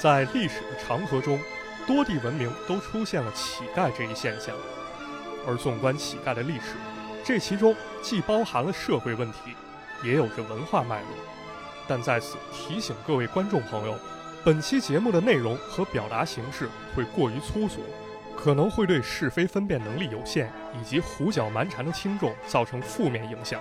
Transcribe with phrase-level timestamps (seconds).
[0.00, 1.38] 在历史的长河中，
[1.86, 4.56] 多地文明都出现了乞丐这一现象。
[5.46, 6.76] 而纵观乞丐的历史，
[7.22, 9.54] 这其中既包含了社会问题，
[10.02, 11.08] 也有着文化脉络。
[11.86, 13.94] 但在此提醒各位观众朋友，
[14.42, 17.80] 本期节目的内容和表达形式会过于粗俗，
[18.34, 23.60] 可能会对是非分辨能力有限以及胡搅蛮缠的听众造成负面影响。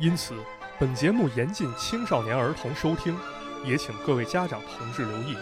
[0.00, 0.34] 因此，
[0.76, 3.16] 本节目严禁青少年儿童收听，
[3.64, 5.36] 也请各位家长同志留意。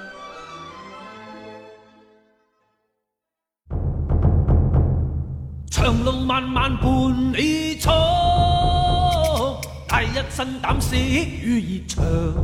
[10.37, 12.35] 身胆识与热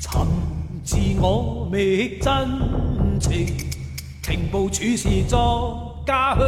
[0.00, 0.28] 肠，
[0.84, 2.30] 寻自我觅真
[3.18, 3.48] 情，
[4.22, 6.46] 情步处事作家乡，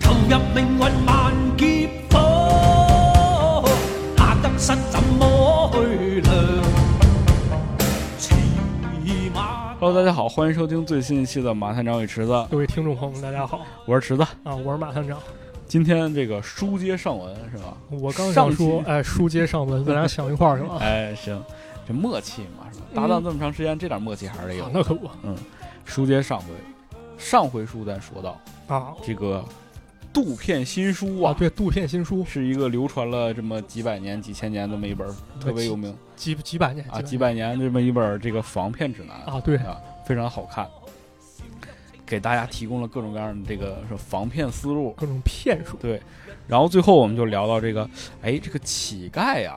[0.00, 3.62] 投入命运万劫火，
[4.16, 6.34] 哪得失怎么去量
[9.78, 14.24] ？Hello，大家好，欢迎收听最新一期的马探长与池子，各位听众朋友们，大家好我是池子。
[14.42, 15.16] 啊，我是马探长。
[15.70, 17.76] 今天这个书接上文是吧？
[17.90, 20.78] 我刚上想说，哎，书接上文，咱俩想一块儿去了。
[20.78, 21.40] 哎，行，
[21.86, 22.86] 这默契嘛是吧？
[22.92, 24.70] 搭档这么长时间，这点默契还是得有啊。
[24.74, 25.32] 那可不嗯
[25.84, 26.46] 书接上回，
[27.16, 29.44] 上回书咱说到啊这个
[30.12, 31.36] 杜片新书啊，啊！
[31.38, 35.06] 对，杜片新书是一个流传了这么几百年、几千年这么一本
[35.40, 40.66] 特别有名几几百年啊，几百年这么一本这个防骗指南啊，对啊，非常好看，
[42.10, 44.90] 给大家提供了各种各样的这个是防骗思路。
[44.98, 46.02] 各种骗术对，
[46.48, 47.88] 然后最后我们就聊到这个，
[48.20, 49.56] 哎，这个乞丐呀、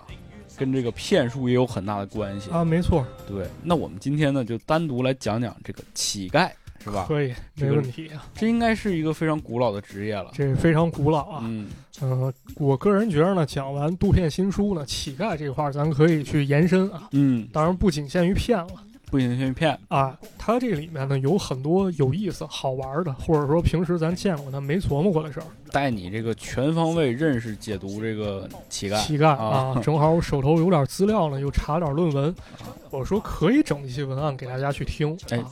[0.55, 2.51] 跟这个骗术也有很大的关系。
[2.51, 6.47] 啊，没错，对，那我们今天呢，就单独来讲讲这个乞丐，
[6.83, 7.05] 是吧？
[7.07, 8.23] 可以，没问题啊。
[8.35, 10.29] 这应该是一个非常古老的职业了。
[10.31, 11.39] 这非常古老啊。
[11.43, 11.67] 嗯，
[12.01, 17.09] 呃，我个人觉得呢，讲完杜片新书呢，乞丐这块儿咱可以去延伸啊。
[17.13, 18.67] 嗯，当然不仅限于骗了
[19.13, 19.79] 不行先骗。
[19.89, 25.45] 啊，它这里面呢有很多有意思、好玩的，或者说平时咱见过但没琢磨过的事儿。
[25.71, 28.99] 带你这个全方位认识解读这个乞丐。
[29.05, 32.33] 乞丐啊啊，正好我手头有点资料呢，又查点论文，
[32.89, 35.15] 我说可以整一些文案给大家去听。
[35.29, 35.51] 哎啊，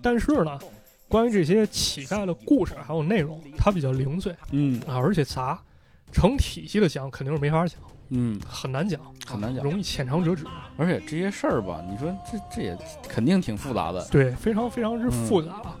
[0.00, 0.58] 但是呢，
[1.06, 5.62] 关于这些乞丐的故事还有内容，它比较零碎嗯啊，而且杂，
[6.10, 7.78] 成体系的讲肯定是没法讲，
[8.10, 9.64] 嗯，很难讲，很难讲。
[9.64, 10.44] 容易浅尝辄止。
[10.76, 12.76] 而且这些事儿吧，你说这这也
[13.08, 14.04] 肯定挺复杂的。
[14.10, 15.62] 对，非常非常之复杂。
[15.64, 15.72] 嗯。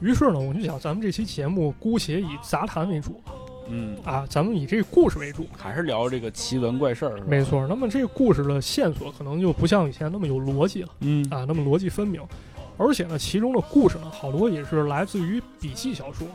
[0.00, 3.20] 于是呢，我就想，咱们这期节目姑且以杂谈为主。
[3.68, 5.46] 嗯，啊，咱们以这个故事为主。
[5.56, 10.88] 还是聊这个奇闻怪事儿，没错，那么这个故事的线索可能就不像以前那么有逻辑了。
[11.00, 11.26] 嗯。
[11.30, 12.22] 啊，那么逻辑分明。
[12.78, 16.28] 而且呢，其中的故事呢，好多也是来自于笔记小说。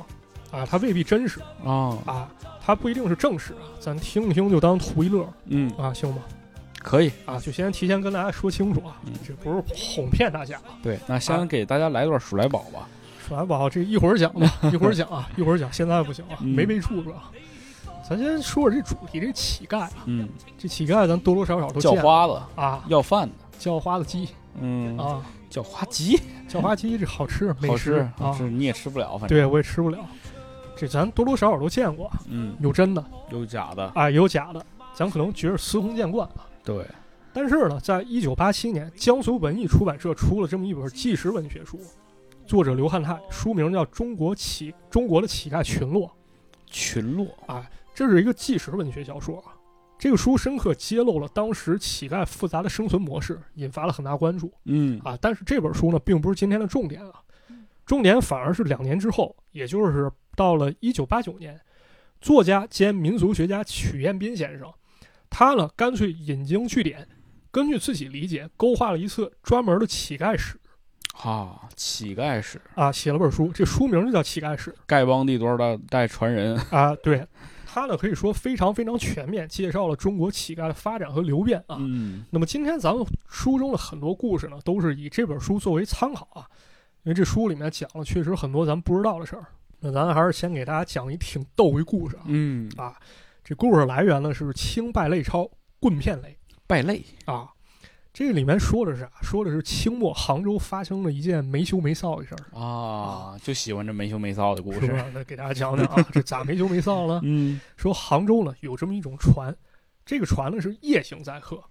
[0.50, 1.40] 啊，它未必真实。
[1.64, 2.32] 啊，啊，
[2.64, 6.22] 它不一定是正史啊，咱听一听就当图一乐嗯，啊，行吗？
[6.80, 7.12] 可以。
[7.26, 10.78] 啊，就先提前跟大家说清楚啊，嗯这不是哄骗大家啊。
[10.84, 12.88] 对，那先给大家来段鼠来宝吧。
[13.28, 17.32] 说来宝，这一会儿讲吧， 一会儿讲啊，一会儿讲，现在不行啊，嗯没备注是吧？
[18.08, 23.34] 咱先说说这主题，这乞丐啊，嗯，这乞丐咱多多少少都叫见过花子，啊，要饭的。
[23.58, 24.28] 叫花子鸡
[24.60, 29.38] 嗯，啊，叫花鸡，叫花鸡这好吃，美 好食吃，好啊，吃，你也吃不了，反正。
[29.38, 30.00] 对我也吃不了，
[30.82, 33.86] 这咱多多少少都见过，嗯，有真的有假的。
[33.94, 34.66] 啊，也有假的，
[34.96, 36.48] 咱可能觉得司空见惯了。
[36.64, 36.84] 对，
[37.32, 41.80] 但是呢，在一九八七年，江苏文艺出版社出了这么一本纪实文学书，
[42.48, 46.08] 作者刘汉泰，书名叫《中国乞中国的乞丐群落》。
[46.66, 47.28] 群落。
[47.46, 49.54] 啊，这是一个纪实文学小说啊。
[50.00, 55.16] 这个书深刻揭露了当时乞丐复杂的生存模式，引发了很大关注嗯啊。
[55.22, 57.22] 但是这本书呢，并不是今天的重点啊，
[57.86, 61.60] 重点反而是两年之后，也就是到了一九八九年，
[62.20, 64.72] 作家兼民俗学家曲彦斌先生，
[65.30, 67.08] 他呢干脆引经据典，
[67.52, 70.60] 根据自己理解，勾画了一册专门的乞丐史
[71.24, 74.72] 啊，乞丐史，啊，写了本书，这书名就叫《乞丐史》。
[74.88, 76.56] 丐帮地多少代代传人。
[76.72, 77.28] 啊，对，
[77.66, 81.78] 他呢可以说非常非常全面，介绍了中国乞丐的发展和流变啊。
[81.80, 86.48] 嗯那么今天咱们书中的很多故事呢，都是以这本书作为参考啊，
[87.04, 89.46] 因为这书里面讲了确实很多咱们不知道的事儿。
[89.82, 92.24] 那咱还是先给大家讲一挺逗一故事啊。
[92.28, 92.96] 嗯，啊，
[93.44, 95.50] 这故事来源呢是清败类钞
[95.80, 97.04] 棍片类败类。
[97.26, 97.50] 啊。
[98.14, 99.10] 这里面说的是啥？
[99.22, 104.82] 说的是清末杭州发生了一件没羞没臊的事儿，啊，就喜欢这没羞没臊的故事。
[105.16, 107.22] 那给大家讲讲啊，这咋没羞没臊了？
[107.24, 109.56] 嗯说杭州呢有这么一种船，
[110.06, 111.64] 这个船呢是夜行载客，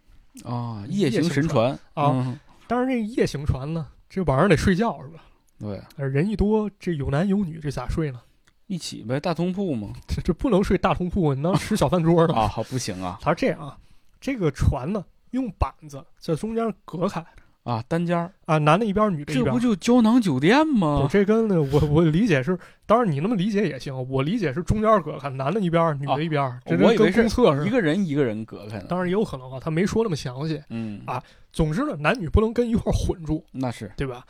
[0.43, 5.23] 啊，夜行神船啊嗯当然这夜行船呢，这晚上得睡觉是吧？
[5.61, 8.21] 对，呃人一多，这有男有女，这咋睡呢？
[8.67, 9.91] 一起呗，大通铺嘛。
[10.09, 12.33] 这这不能睡大通铺，你当吃小饭桌的？
[12.35, 13.77] 啊，好不行啊他是这样啊，
[14.21, 17.25] 这个船呢用板子在中间隔开
[17.62, 19.49] 啊，单间儿，啊，男的一边儿，女的一边儿。
[19.49, 21.09] 这不就胶囊酒店不吗？
[21.11, 27.67] 这跟那我我理解是，当然你那么理解也行，我理解是中间隔开，男的一边，女的一边我以为是公厕似的。
[27.67, 28.87] 一个人一个人隔开呢。
[28.89, 30.62] 当然也有可能啊，他没说那么详细。
[30.71, 31.23] 嗯啊
[31.53, 34.25] 总之呢，男女不能跟一块儿混住，那是对吧？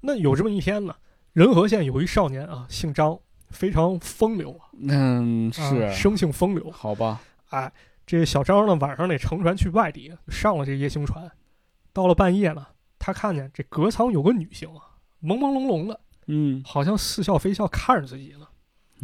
[0.00, 0.94] 那有这么一天呢，
[1.32, 3.18] 仁和县有一少年啊，姓张，
[3.50, 6.70] 非常风流啊，嗯啊是生性风流。
[6.70, 7.20] 好吧，
[7.50, 7.70] 哎，
[8.06, 11.30] 这小张呢，晚上得乘船去外地，上了这夜行船。
[11.92, 12.66] 到了半夜呢，
[12.98, 18.46] 他看见这隔舱有个女性啊，朦朦胧胧的，嗯，好像似笑非笑看着自己呢。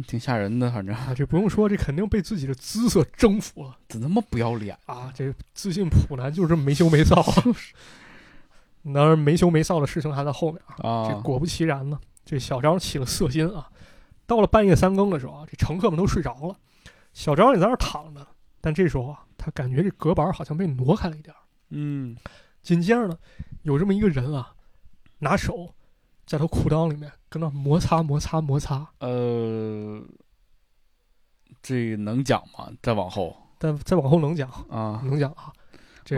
[0.07, 4.77] 挺吓人的，反正啊，这不用说，这肯定被自己的姿色征服了怎么那么不要脸？
[4.85, 5.11] 啊！
[5.13, 7.21] 这自信普男就是这么没羞没臊。
[8.93, 11.07] 当然，没羞没臊的事情还在后面啊。
[11.07, 13.69] 这啊，果不其然呢，这小张起了色心啊。
[14.25, 16.55] 到了半夜三更的时候啊，这乘客们都睡着了，
[17.13, 18.27] 小张也在那儿躺着。
[18.59, 21.39] 但这时候啊，他感觉这隔板好像被挪开了一点儿。
[21.69, 22.15] 嗯，
[22.61, 23.17] 紧接着呢，
[23.63, 24.53] 有这么一个人啊，
[25.19, 25.73] 拿手
[26.25, 28.85] 在他裤裆里面跟那摩擦摩擦摩擦。
[28.99, 30.01] 呃，
[31.61, 32.69] 这能讲吗？
[32.81, 35.53] 再往后再再往后能讲，啊，能讲啊。
[36.03, 36.17] 这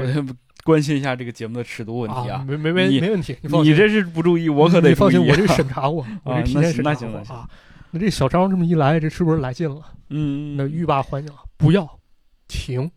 [0.69, 2.45] 关心一下这个节目的尺度问题啊，啊。
[2.47, 7.49] 没没没你没问题，你，你这是不注意，我可得你放心，我这审查过，我这提前审查过啊。
[7.89, 9.81] 那这小张这么一来，这是不是来劲了？
[10.09, 11.89] 嗯，那欲罢还迎，不要
[12.47, 12.91] 停，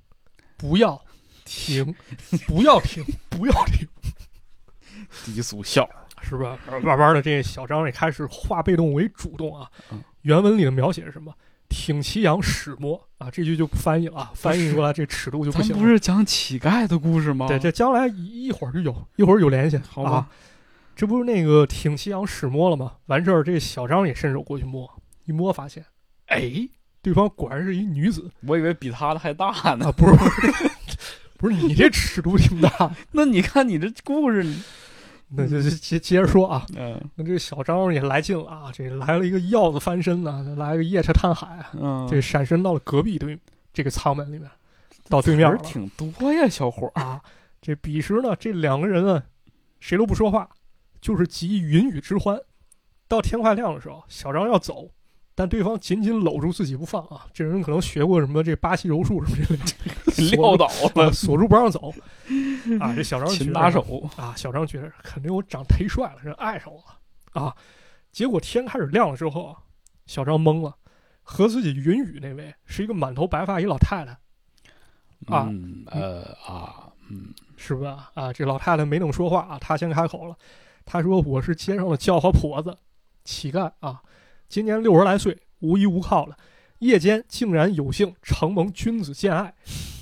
[0.59, 1.01] 不要
[1.47, 1.95] 停，
[2.47, 3.89] 不要停，不要停，
[5.25, 5.89] 低俗笑，
[6.21, 6.59] 是吧？
[6.83, 10.03] 慢慢的，这小张也开始化被动为主动啊嗯。
[10.23, 11.33] 原文里的描写是什么？
[11.73, 15.75] 挺其羊始摸啊，这句就不翻译了啊，翻译过来这尺度就不行了。
[15.75, 17.49] 咱不是讲乞丐的故事吗？
[17.49, 20.29] 对，这将来一一会儿就有，一会儿有联系，好吧啊。
[20.95, 22.93] 这不是那个挺其羊始摸了吗？
[23.07, 24.89] 完事儿，这小张也伸手过去摸，
[25.25, 25.85] 一摸发现，
[26.27, 26.69] 哎，
[27.01, 29.87] 对方果然是一女子我以为比他的还大呢。
[29.87, 30.99] 啊，不是， 不是，
[31.39, 32.95] 不是你这尺度挺大。
[33.13, 34.63] 那你看你这故事，你
[35.37, 43.39] 那就就接接着说啊，嗯那这小张也来劲了啊，这来了一个鹞子翻身呐、来了个夜叉探海啊，嗯，这闪身到了隔壁对
[43.73, 44.51] 这个舱门里面，
[45.09, 47.01] 到对面了词儿挺多呀，小伙儿。
[47.01, 47.21] 啊。
[47.65, 49.23] 这彼时呢，这两个人啊，
[49.79, 50.49] 谁都不说话，
[51.01, 52.37] 就是集云雨之欢。
[53.07, 54.91] 到天快亮的时候，小张要走，
[55.37, 57.25] 但对方紧紧搂住自己不放啊。
[57.33, 59.61] 这人可能学过什么这巴西柔术什么之类
[60.33, 61.95] 的，撂倒啊了，锁住不让走
[62.81, 62.95] 啊。
[62.95, 64.11] 这小张觉得擒拿手。
[64.17, 67.57] 啊，小张觉得肯定我长忒帅了，人爱上我了啊。
[68.11, 69.57] 结果天开始亮了之后啊，
[70.07, 70.77] 小张懵了，
[71.23, 74.13] 和自己云雨那位是一个满头白发一老太太，
[75.35, 78.11] 啊嗯呃啊嗯是吧？
[78.15, 80.37] 啊，这老太太没等说话啊，她先开口了，
[80.85, 82.77] 她说：“我是街上的叫花婆子，
[83.25, 84.03] 乞丐啊，
[84.49, 86.37] 今年六十来岁，无依无靠了。
[86.81, 89.55] 夜间竟然有幸承蒙君子见爱，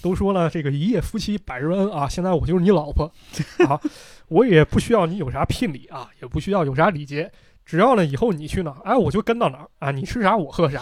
[0.02, 3.10] 都说了这个一夜夫妻百日恩啊，现在我就是你老婆
[3.68, 3.80] 啊，
[4.28, 7.30] 我也不需要你有啥聘礼啊，也不需要有啥礼节，
[7.64, 10.80] 只要呢以后你去哪儿，哎，我就跟到哪儿啊，你吃啥我喝啥。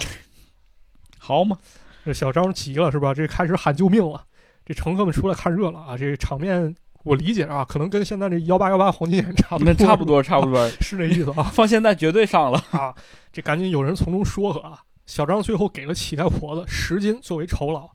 [1.18, 1.58] 好嘛，
[2.04, 3.12] 这小张急了是吧？
[3.12, 4.24] 这开始喊救命了，
[4.64, 6.74] 这乘客们出来看热闹啊，这场面
[7.04, 12.62] 我理解啊，可能跟现在这幺八幺八黄金眼差不多，差不多差不多， 是这意思啊放现在绝对上了。
[12.70, 12.94] 啊！
[13.32, 14.80] 这赶紧有人从中说和啊。
[15.06, 17.88] 小张最后给了乞丐婆子十斤作为酬劳，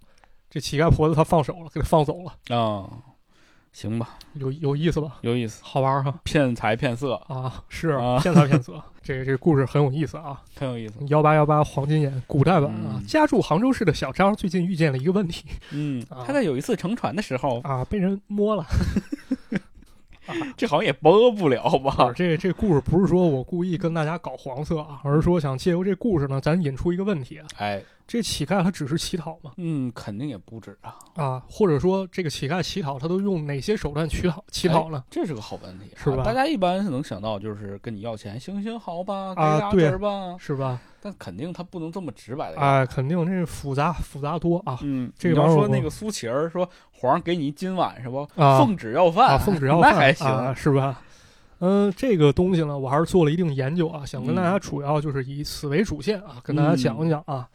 [0.54, 2.88] 这乞丐婆子她放手了，给他放走了，啊，
[3.72, 5.18] 行吧，有有意思吧？
[5.22, 7.64] 有意思，好玩哈骗财骗色，啊！
[7.70, 10.40] 是啊骗财骗色， 这个这个故事很有意思啊。
[10.56, 10.94] 很有意思。
[11.08, 18.64] 幺八幺八黄金眼古代版啊，嗯家住杭州市的小张最近遇见了一个问题嗯 啊，他在有一次乘船的时候，啊，被人摸了。
[20.56, 22.14] 这好像也播不了啊，吧？
[22.16, 29.54] 这这故事不是说我故意跟大家搞黄色啊，而是说想借由这故事呢，咱引出一个问题啊：哎，这乞丐他只是乞讨吗？
[29.58, 35.04] 嗯，肯定也不止啊，啊，或者说这个乞丐乞讨他都用哪些手段乞讨乞讨呢？
[35.10, 40.80] 这是个好问题，是吧啊大家一般是能想到就是跟你要钱，行行好吧，给俩啊对子儿吧，是吧？
[41.02, 42.58] 但肯定他不能这么直白的。
[42.60, 48.30] 哎，肯定这复杂复杂多啊嗯，这你玩意儿我要说那个苏乞儿说皇上给你今晚是不？
[48.36, 50.28] 啊奉旨要饭啊，奉旨要 饭那还行。
[50.28, 51.02] 啊，是吧？
[51.62, 57.50] 嗯，这个东西呢，我还是做了一定研究啊，想跟大嗯家主要就是以此为主线啊，跟大家讲一讲啊。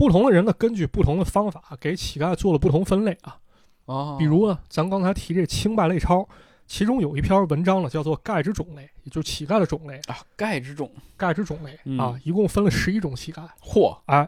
[0.00, 3.38] 不同的人呢，根据不同的方法给乞丐做了不同分类啊。
[3.84, 6.26] 啊，比如呢，咱刚才提这清败类钞，
[6.66, 13.46] 其中有一篇文章呢，叫做钙之种类，也就是乞丐的种类，啊，钙之种，钙之种类嗯啊，一共分了十一种乞丐。
[13.62, 14.26] 嚯，哎，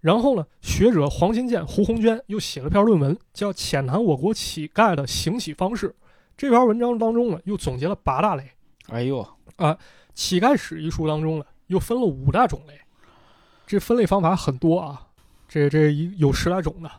[0.00, 5.88] 然后呢，学者黄新建、胡红娟又写了篇论文，叫《浅谈我国乞丐的行乞方式》。
[6.36, 8.48] 这篇文章当中呢，又总结了八大类。
[8.86, 9.18] 哎呦
[9.56, 9.74] 啊，
[10.14, 12.78] 《乞丐史》一书当中呢，又分了五大种类。
[13.72, 15.00] 这分类方法很多啊，
[15.48, 16.90] 这这一有十来种的，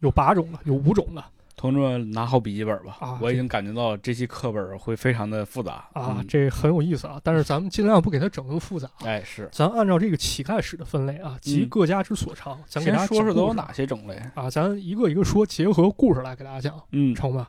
[0.00, 1.22] 有八种的，有五种的
[1.54, 7.20] 同志们拿好笔记本吧，啊我已经感觉到这期课本会非常的复杂啊，嗯这很有意思啊。
[7.22, 14.20] 但是咱们尽量不给它整那么复杂，哎是，咱按照这个乞丐史的分类啊，集嗯各家之所长，咱给大家说说都有哪些种类？
[14.34, 14.50] 啊？
[14.50, 17.48] 咱一个一个说，结合故事来给大家讲，嗯，成吧？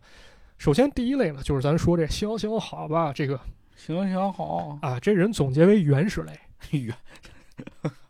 [0.60, 3.40] 首先第一类呢，就是咱说这行行好吧，这个
[3.76, 6.40] 行行好，啊，这人总结为原始类。
[6.70, 6.94] 原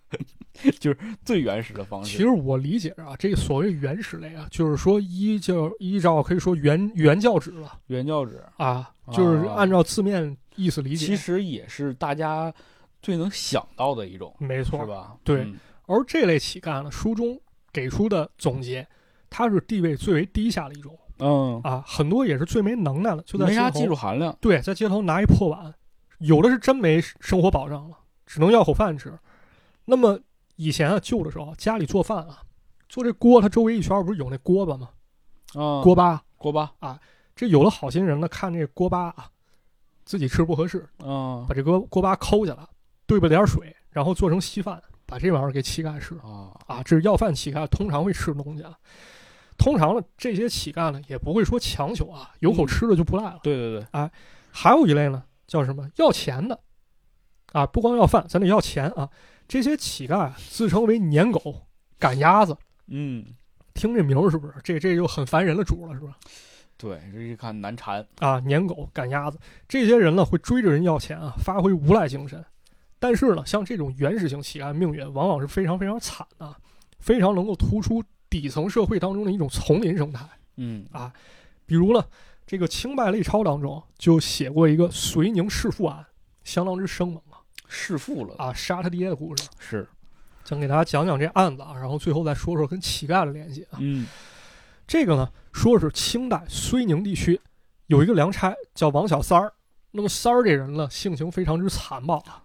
[0.80, 2.12] 就是最原始的方式。
[2.12, 11.06] 其实我理解啊，这所谓原始类啊，就是说依照依照可以说原原教旨了原教旨啊，就是啊按照字面意思理解。
[11.06, 12.54] 其实也是大家
[13.02, 15.16] 最能想到的一种，没错是，吧？
[15.24, 17.40] 对嗯而这类乞丐呢，书中
[17.72, 18.86] 给出的总结，
[19.30, 24.36] 他是地位最为低下的一种嗯，啊，很多也是最没能耐的，就在街头没啥技术含量。
[24.42, 25.74] 对，在街头拿一破碗，
[26.20, 29.18] 有的是真没生活保障了，只能要口饭吃。
[29.86, 30.20] 那么
[30.58, 32.44] 以前啊，旧的时候家里做饭啊，
[32.90, 34.90] 做这锅，它周围一圈不是有那锅巴吗？
[35.54, 37.00] 啊，锅巴，锅巴啊，
[37.36, 39.30] 这有了好心人呢，看这锅巴啊，
[40.04, 42.68] 自己吃不合适，嗯把这锅锅巴抠下来，
[43.06, 46.84] 兑吧点水，然后做成稀饭，把这玩意儿给乞丐吃啊，啊。
[46.84, 48.78] 这是要饭乞丐通常会吃的东西啊。
[49.58, 53.40] 通常呢，这些乞丐呢也不会说强求啊，有口嗯吃的就不赖了。
[53.44, 54.12] 对对对，哎
[54.52, 56.60] 还有一类呢，叫什么要钱的
[57.54, 59.10] 啊，不光要饭，咱得要钱啊。
[59.48, 62.56] 这些乞丐啊自称为撵狗、赶鸭子，
[62.88, 63.26] 嗯，
[63.74, 64.54] 听这名儿是不是？
[64.64, 66.18] 这这就很烦人的主了，是吧？
[66.78, 68.06] 对，这一看难缠。
[68.20, 72.44] 啊，撵狗、赶鸭子，这些人呢会追着人要钱啊，发挥无赖精神。
[73.00, 76.56] 但是呢，像这种原始型乞丐命运，往往是非常非常惨的、
[77.00, 80.28] 非常能够突出底层社会当中的一种丛林生态。
[80.58, 81.14] 嗯啊
[81.66, 82.04] 比如呢，
[82.46, 86.06] 这个《清败类钞》当中就写过一个绥宁弑父案，
[86.44, 87.27] 相当之生猛啊
[87.68, 89.44] 弑父了，啊，杀他爹的故事。
[89.60, 89.88] 是，
[90.44, 93.78] 想给大家讲讲这案子啊，然后最后再说说跟乞丐的联系啊。
[93.80, 94.06] 嗯
[94.88, 97.40] 这个呢，说是清代睢宁地区
[97.88, 99.52] 有一个粮差叫王小三儿。
[99.92, 102.44] 那么三儿这人呢，性情非常之残暴啊。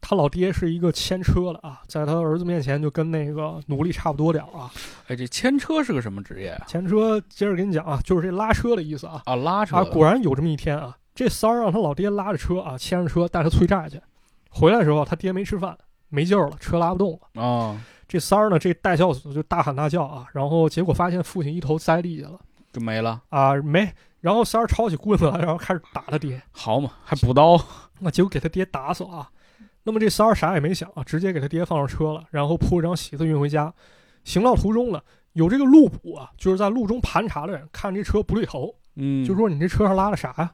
[0.00, 4.70] 他老爹是一个牵车的啊，在他儿子面前就跟那个奴隶差不多点儿啊。
[5.08, 6.64] 哎，这牵车是个什么职业啊？
[6.68, 9.22] 牵车，接着给你讲啊，就是这拉车的意思啊。
[9.24, 14.00] 啊，拉车啊，果然有这么一天啊，这三儿让他老爹拉着车啊，牵着车带他催债去。
[14.54, 15.76] 回来的时候，他爹没吃饭，
[16.08, 17.42] 没劲儿了，车拉不动了。
[17.42, 22.38] 啊，这三儿呢，这带孝子就大喊大叫啊，然后结果发现父亲一头栽地下了。
[22.72, 23.20] 就没了。
[23.30, 23.92] 啊，没。
[24.20, 27.60] 然后三儿抄起棍子来，然后开始打他爹，好嘛，还补刀。
[27.98, 29.30] 那结果给他爹打死了啊。
[29.82, 33.72] 那么这三儿啥也没想啊，直接给他爹放上车了，然后铺一张席子运回家。
[34.22, 35.00] 行到途中呢，
[35.34, 40.50] 有这个路捕啊，就是在路中盘查的人，看这车不对头，嗯，就说你这车上拉的啥呀？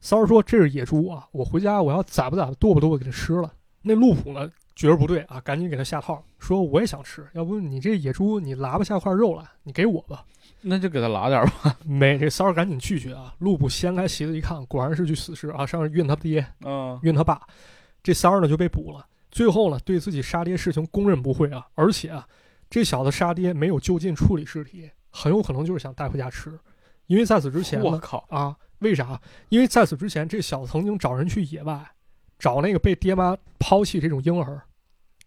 [0.00, 3.52] 三儿说这是野猪啊，我回家我要宰不宰剁不剁吧给它吃了。
[3.82, 10.24] 那路普呢觉着不对啊，赶紧给他下套，说我也想吃，要不你这野猪你拉不下块肉来，你给我吧。
[10.60, 11.76] 那就给他拉点吧。
[11.86, 13.34] 没，这三儿赶紧拒绝啊！
[13.38, 17.40] 路普掀开席子一看，果然是具死尸啊，上面运他爹，嗯运他爸。
[18.02, 19.06] 这三儿呢就被捕了。
[19.30, 22.26] 最后呢，对自己杀爹事情供认不讳啊，而且啊，
[22.68, 26.58] 这小子杀爹没有就近处理尸体，很有可能就是想带回家吃，
[27.06, 29.20] 因为在此之前，我靠，啊，为啥？
[29.48, 31.84] 因为在此之前，这小子曾经找人去野外
[32.38, 34.60] 找那个被爹妈抛弃这种婴儿，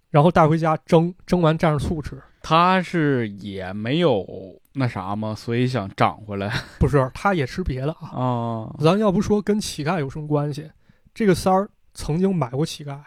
[0.09, 2.21] 然后带回家蒸，蒸完蘸着醋吃。
[2.43, 4.25] 他是也没有
[4.73, 5.35] 那啥嘛？
[5.35, 8.09] 所以想长回来 不是，他也吃别的啊。
[8.09, 8.75] 啊。
[8.79, 10.69] 咱要不说跟乞丐有什么关系，
[11.13, 12.97] 这个三儿曾经买过乞丐，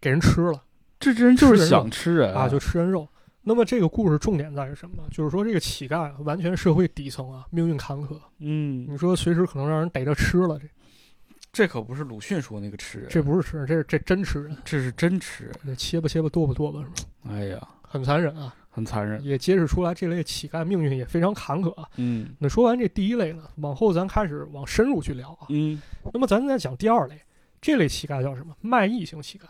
[0.00, 0.62] 给人吃了
[1.00, 3.06] 这这人就是想吃人啊，就吃人肉。
[3.48, 5.02] 那么这个故事重点在于什么呢？
[5.10, 8.20] 就是说这个乞丐啊完全社会底层啊，命运坎坷。
[8.40, 10.68] 嗯，你说随时可能让人逮着吃了，这
[11.50, 15.54] 这可不是鲁迅说那个吃人，这不是吃人，这是这真吃人，这是真吃人。
[15.62, 17.08] 那切吧切吧剁吧剁吧是吧？
[17.30, 19.24] 哎呀，很残忍啊，很残忍。
[19.24, 21.88] 也揭示出来这类乞丐命运也非常坎坷啊。
[21.96, 25.46] 嗯那说完这第一类呢，往后咱开始往深入去聊啊。
[25.48, 25.80] 嗯，
[26.12, 27.18] 那么咱再讲第二类，
[27.62, 28.54] 这类乞丐叫什么？
[28.60, 29.44] 卖艺型乞丐。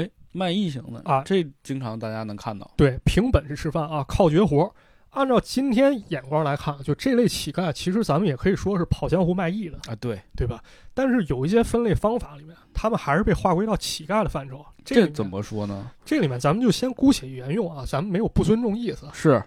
[0.00, 2.70] 哎，卖艺型的啊这经常大家能看到。
[2.76, 4.74] 对，凭本事吃饭啊，靠绝活。
[5.10, 10.64] 按照今天眼光来看，就这类乞丐，其实咱们也可以说是跑江湖卖艺的，啊，对，对吧？
[10.94, 14.64] 但是有一些分类方法里面，他们还是被划归到乞丐的范畴。
[14.82, 15.26] 这这怎？
[15.26, 15.90] 么说呢？
[16.02, 19.42] 这里面咱们就先姑且沿用啊，咱们没有不尊重意思，是，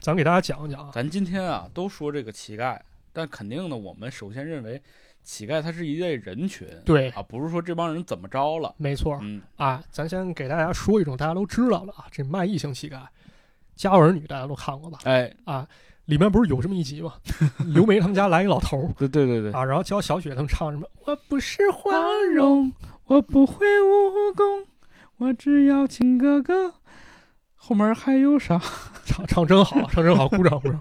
[0.00, 0.90] 咱给大家讲一讲啊。
[0.92, 2.76] 咱今天啊都说这个乞丐，
[3.12, 4.82] 但肯定呢，我们首先认为
[5.22, 8.74] 乞丐他是一类人群，对，啊，不是说这帮人怎么着了。
[8.76, 12.96] 没错嗯，啊，咱先给大家说一种大家都知道了啊，这卖艺型乞丐，
[13.76, 14.98] 《家有儿女》大家都看过吧？
[15.04, 15.66] 哎，啊，
[16.06, 17.14] 里面不是有这么一集吗？
[17.66, 20.86] 刘梅他们家来一老头儿 对对对对，啊，然后教小雪他们唱什么？
[21.04, 21.98] 我不是花花
[22.34, 22.72] 容，容，
[23.06, 24.66] 我不会武功，
[25.18, 26.74] 我只要亲哥哥。
[27.54, 28.60] 后面还有啥？
[29.04, 30.80] 唱唱真好，唱真好，鼓掌鼓掌。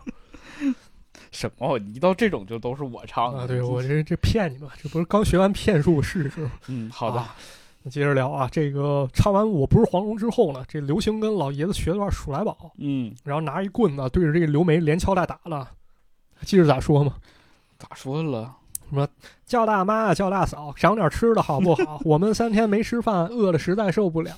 [1.32, 1.78] 什么？
[1.80, 6.52] 一到这种就都是我唱的啊，对我这这骗你们，这不是刚学完骗术试试吗？
[6.68, 7.36] 嗯，好的，啊
[7.84, 15.68] 那接着聊啊，这个唱完我不是黄蓉之后呢，这刘星跟老爷子学了段《数来宝》，嗯，然后拿一棍子对着这个刘梅连敲带打了，
[16.46, 17.16] 记着咋说吗？
[17.80, 18.56] 咋说了？
[18.90, 19.08] 什么
[19.46, 22.00] 叫大妈叫大嫂，赏点吃的好不好？
[22.06, 24.32] 我们三天没吃饭，饿的实在受不了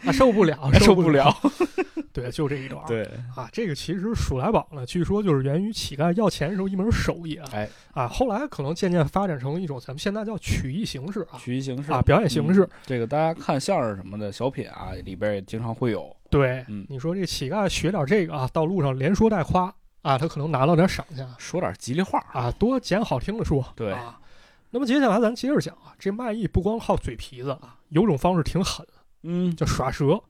[0.06, 1.34] 啊，受不了， 受不不了。
[2.12, 2.84] 对，就这一段。
[2.86, 3.02] 对，
[3.36, 7.48] 啊，这个其实数来宝呢，据说就是源于乞丐要钱时候一门手艺啊。
[7.52, 11.38] 哎，啊，后来可能渐渐发展成一种咱们现在叫曲艺形式啊。
[11.38, 12.62] 曲艺形式啊，表演形式。
[12.64, 16.14] 嗯这个大家看相声什么的小品啊，里边也经常会有。
[16.30, 22.18] 对，嗯你说这乞丐学点这个啊，到路上连说带夸啊，他可能拿到点赏钱说点吉利话。
[22.32, 23.64] 啊，多捡好听的说。
[23.76, 24.18] 对啊。
[24.70, 28.84] 那么接下来咱接着讲啊，这卖艺不光靠嘴皮子啊，有种方式挺狠，
[29.22, 30.20] 嗯，叫耍蛇。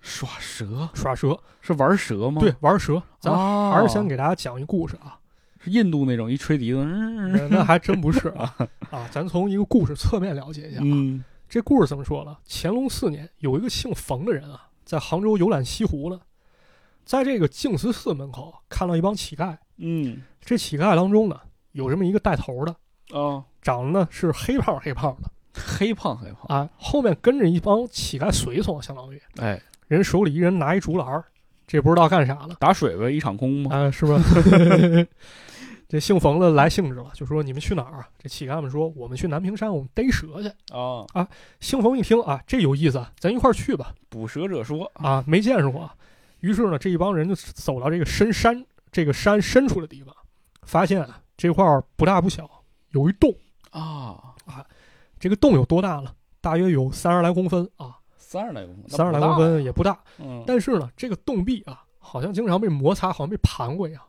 [0.00, 2.40] 耍蛇耍蛇是玩蛇吗？
[2.40, 3.02] 对，玩蛇。
[3.18, 5.18] 咱啊，还是先给大家讲一故事啊。
[5.58, 8.54] 是印度那种一吹笛子，嗯那那还真不是啊
[8.90, 9.08] 啊！
[9.10, 10.82] 咱从一个故事侧面了解一下啊。
[10.84, 12.36] 嗯这故事怎么说呢？
[12.48, 16.20] 乾隆四年，有一个姓冯的人啊，在杭州游览西湖了，
[17.04, 19.56] 在这个净慈寺门口看到一帮乞丐。
[19.78, 21.40] 嗯这乞丐当中呢，
[21.72, 22.72] 有这么一个带头的，
[23.18, 31.24] 啊，长得呢是黑胖黑胖的黑胖黑胖，啊，后面跟着一帮乞丐随从，相当于哎，人手里一人拿一竹篮儿，
[31.66, 33.74] 这不知道干啥了打水呗，一场空吗？
[33.74, 34.20] 啊，是吧？
[35.88, 38.08] 这姓冯的来兴致了，就说你们去哪儿啊？
[38.18, 40.48] 这乞丐们说我们去南屏山，我们逮蛇去。
[40.74, 41.28] 啊，啊
[41.60, 43.94] 姓冯一听啊，这有意思啊，咱一块儿去吧。
[44.08, 45.88] 捕蛇者说，啊，没见识过。
[46.40, 50.12] 于是呢，这一帮人就走到这个深山这个山深处的地方，
[50.62, 52.50] 发现啊这块儿不大不小，
[52.90, 53.32] 有一洞
[53.70, 54.34] 啊。
[54.44, 54.66] 啊，
[55.18, 56.14] 这个洞有多大了？
[56.40, 59.98] 大约有三十来公分啊，三十来公分，三十来公分也不大。
[60.18, 64.02] 嗯，但是呢，这个洞壁啊，好像经常被摩擦，好像被盘过一样，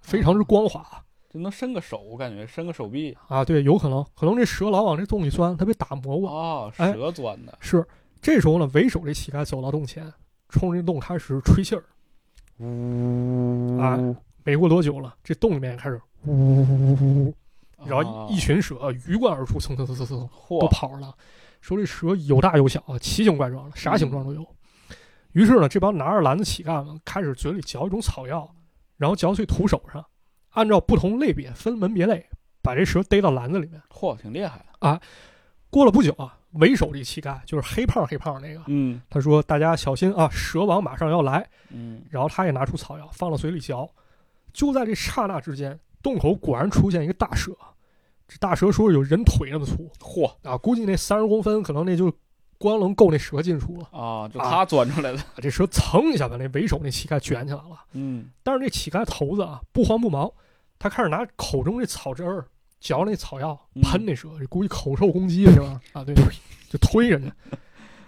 [0.00, 0.84] 非常之光滑
[1.30, 3.44] 就能伸个手，我感觉伸个手臂啊。
[3.44, 6.28] 对，有可能，可能这蛇老往这洞里钻，它被打磨过。
[6.28, 7.86] 啊，哎蛇钻的，是，
[8.22, 10.12] 这时候呢，为首这乞丐走到洞前，
[10.48, 11.84] 冲着这洞开始吹气儿。
[12.58, 13.98] 呜啊
[14.44, 17.34] 没过多久了，这洞里面开始呜呜呜呜呜，
[17.86, 21.14] 然后一群蛇鱼贯而出，蹭蹭蹭蹭蹭都嚯，跑了。
[21.60, 24.46] 说这蛇有大有小啊，奇形怪状的，啥形状都有。
[25.32, 28.48] 于是呢，这帮拿着篮子乞丐们开始嘴里嚼一种草药，
[28.96, 30.04] 然后嚼碎涂手上，
[30.50, 32.28] 按照不同类别分门别类，
[32.62, 33.80] 把这蛇逮到篮子里面。
[33.88, 35.00] 嚯，挺厉害啊，
[35.70, 43.90] 过了不久啊，为首这乞丐就是黑胖黑胖那个，嗯他说：“大家小心啊，蛇王马上要来。”嗯，然后他也拿出草药放到嘴里嚼，
[44.52, 47.56] 就在这刹那之间，洞口果然出现一个大蛇。
[48.26, 52.12] 这大蛇说有人腿那么粗嚯啊，估计那三十公分可能那就
[52.58, 53.84] 光能够那蛇进出了。
[53.92, 57.84] 啊，就啊他钻出来的，这蛇噌一下把那为首那乞丐卷起来了。
[57.92, 60.30] 嗯但是那乞丐头子啊不慌不忙，
[60.78, 62.46] 他开始拿口中这草汁儿
[62.80, 65.80] 嚼那草药嗯喷那蛇，这估计口臭攻击是吧？
[65.92, 66.14] 啊，对，
[66.70, 67.30] 就推人家。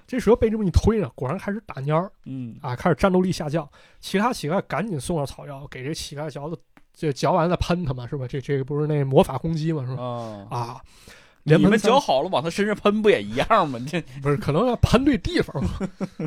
[0.07, 3.69] 这蛇被这么一推呢，果然开始打蔫儿嗯啊，开始战斗力下降。
[4.01, 6.57] 其他乞丐赶紧送上草药，给这乞丐嚼的，
[6.97, 8.27] 这嚼完再喷他嘛，是吧？
[8.27, 10.03] 这这个不是那魔法攻击嘛，是吧？
[10.03, 10.81] 啊，啊，
[11.45, 13.79] 你们连喷三嚼好了往他身上喷不也一样吗？
[13.87, 15.71] 这 不是可能要喷对地方嘛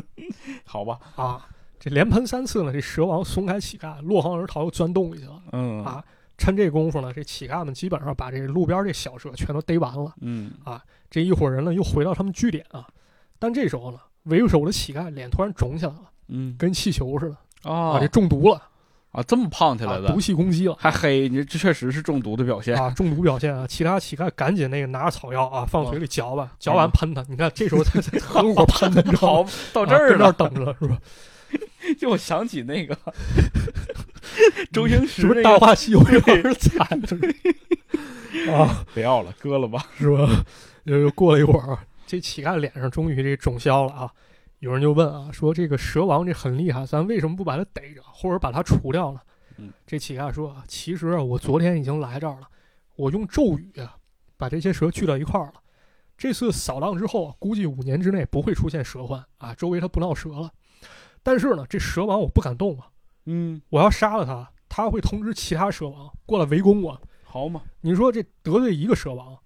[0.64, 1.46] 好吧，啊？
[1.78, 5.42] 这连喷三次呢，这蛇王松开乞丐，落荒而逃，又钻洞里去了。
[5.52, 6.02] 嗯啊
[6.38, 10.14] 趁这功夫呢，这乞丐们基本上把这路边这小蛇全都逮完了。
[10.22, 10.50] 嗯
[11.10, 12.86] 这一伙人呢，又回到他们据点啊。
[13.38, 18.62] 但这时候呢，为首的乞丐脸突然肿起来了，嗯跟气球似的啊啊，这中毒了
[19.12, 20.76] 啊这么胖起来啊，的毒，气攻击了。
[20.78, 22.76] 还黑，你这确实是中毒的表现。
[22.76, 23.66] 啊，中毒表现啊！
[23.66, 27.24] 其他乞丐赶紧那个拿着草药啊，放嘴里嚼吧，嚼嗯完喷他。
[27.28, 29.02] 你看这时候才 才合伙喷的？
[29.18, 30.98] 好，到这儿啊跟这儿了，等着了是吧？
[31.98, 32.96] 就我想起那个
[34.72, 36.86] 周星驰是不大话西游》这玩意儿惨
[38.54, 38.84] 啊？
[38.94, 39.84] 不要了，割了吧。
[39.98, 40.44] 是吧？
[40.84, 44.10] 又，过了一会儿，这乞丐脸上终于这肿消了啊。
[44.60, 49.20] 有人就问啊，说这个蛇王这很厉害，咱为什么不把他逮着，或者把他除掉呢？
[49.56, 52.48] 嗯这乞丐说啊，其实啊，我昨天已经来这儿了，
[52.96, 53.96] 我用咒语啊，
[54.36, 55.54] 把这些蛇聚到一块儿了。
[56.16, 60.50] 这次扫荡之后啊，估计五年之内不会出现蛇患啊，周围它不闹蛇了。
[61.22, 62.88] 但是呢，这蛇王我不敢动啊，
[63.24, 67.00] 嗯，我要杀了他，他会通知其他蛇王过来围攻我。
[67.22, 69.38] 好嘛，你说这得罪一个蛇王，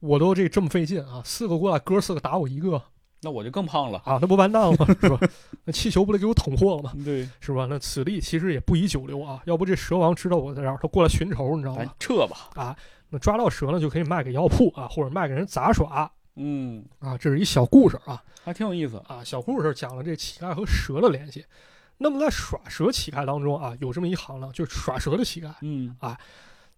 [0.00, 2.82] 我都这这么费劲啊，四个过来，哥四个打我一个
[3.22, 4.00] 那我就更胖了。
[4.04, 4.86] 啊，那不完蛋了吗？
[5.00, 5.18] 是吧？
[5.64, 6.92] 那气球不得给我捅破了吗？
[7.04, 7.66] 对，是吧？
[7.68, 11.94] 那此地其实也不宜久留啊，要不这蛇王知道我在这儿，他过来寻仇，你知道咱吗？
[11.98, 12.48] 撤吧。
[12.54, 12.76] 啊，
[13.10, 17.18] 那抓到蛇呢，就可以卖给药铺啊，或者卖给人杂耍嗯，啊。
[17.18, 18.96] 这是一小故事啊还挺有意思。
[19.06, 21.44] 啊，小故事讲了这乞丐和蛇的联系。
[21.98, 26.18] 那么在耍蛇乞丐当中啊，有这么一行呢，就是耍蛇的乞丐，嗯，啊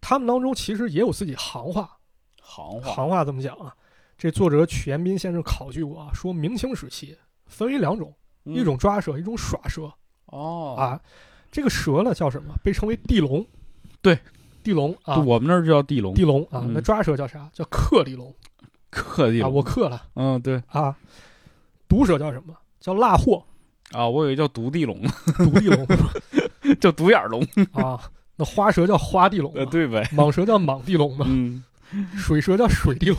[0.01, 1.89] 他们当中其实也有自己行话。
[2.41, 3.73] 行话，行话怎么讲啊？
[4.23, 7.13] 这作者曲延斌先生考据过啊，说明清时期
[7.45, 9.91] 分为两种，嗯一种抓蛇，一种耍蛇
[10.27, 10.97] 哦，啊。
[11.51, 12.55] 这个蛇呢叫什么？
[12.63, 13.45] 被称为地龙。
[14.01, 14.17] 对，
[14.63, 16.61] 地龙啊，我们那儿就叫地龙，地龙啊。
[16.63, 17.49] 嗯那抓蛇叫啥？
[17.51, 18.63] 叫克地龙啊。
[18.89, 20.95] 克地龙，我克了嗯，对啊。
[21.89, 22.55] 毒蛇叫什么？
[22.79, 23.43] 叫辣货，
[23.91, 25.01] 啊，我以为叫毒地龙，
[25.35, 25.85] 毒地龙
[26.79, 28.09] 叫独眼龙， 啊。
[28.37, 31.61] 那花蛇叫花地龙对呗，蟒蛇叫蟒地龙嘛，嗯，
[32.15, 33.17] 水蛇叫水地龙。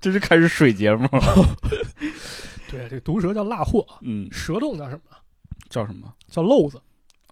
[0.00, 1.56] 这是开始水节目了，
[2.70, 5.16] 对，这毒蛇叫辣货，嗯，蛇洞叫什么？
[5.68, 6.12] 叫什么？
[6.28, 6.80] 叫漏子，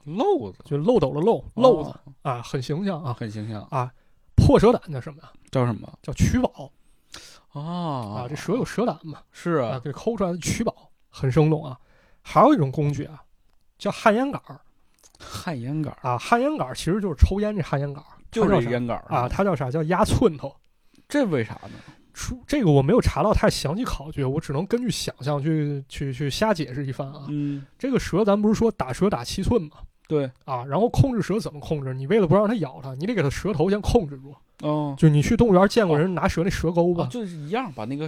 [0.05, 3.15] 漏子，就漏斗的漏，漏子哦啊，很形象啊。
[3.19, 3.91] 很形象，啊，
[4.37, 5.33] 破蛇胆叫什么呀？
[5.51, 5.91] 叫什么？
[6.03, 6.71] 叫取宝
[7.53, 8.29] 哦啊。
[8.29, 9.23] 这蛇有蛇胆嘛？
[9.33, 11.79] 是啊，啊，给抠出来的取宝，很生动啊。
[12.21, 13.23] 还有一种工具啊，
[13.79, 14.61] 叫旱烟杆儿
[15.19, 16.19] 旱烟杆儿，啊。
[16.19, 19.71] 旱烟杆儿其实就是抽烟这旱烟杆儿，就是烟杆儿啊，，它叫啥？
[19.71, 20.55] 叫压寸头。
[21.09, 21.95] 这为啥呢？
[22.19, 27.27] 出这个我没有查到太详细考据，我只能根据想象去去去瞎解释一番啊。
[27.29, 29.77] 嗯，这个蛇咱不是说打蛇打七寸嘛？
[30.09, 31.95] 对，啊，然后控制蛇怎么控制？
[31.95, 34.35] 你为了不让它咬它，你得给它蛇头先控制住。
[34.63, 37.05] 哦，就你去动物园见过人拿蛇那蛇钩吧？
[37.05, 38.07] 啊就是一样，把那个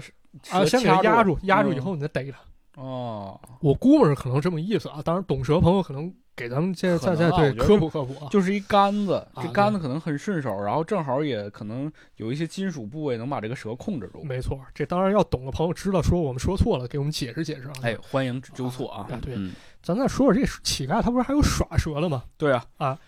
[0.50, 2.82] 啊，蛇先给它压住，压住以嗯后你再逮它。
[2.82, 8.28] 哦，我估摸着可能这么意思啊，当然懂蛇朋友可能给咱们再可再再对科普科普啊。
[8.32, 14.22] 就是一杆子，啊这杆子可能很顺手，然后正好也可能有一些金属部位能把这个蛇控制住。
[14.24, 17.72] 没错，这当然要懂的朋友知道说我们说错了，给我们解释解释啊。
[17.82, 19.06] 哎，，欢迎纠错啊！
[19.10, 22.24] 啊对嗯，咱再说说这乞丐，他不是还有耍蛇的吗？
[22.38, 22.98] 对啊啊，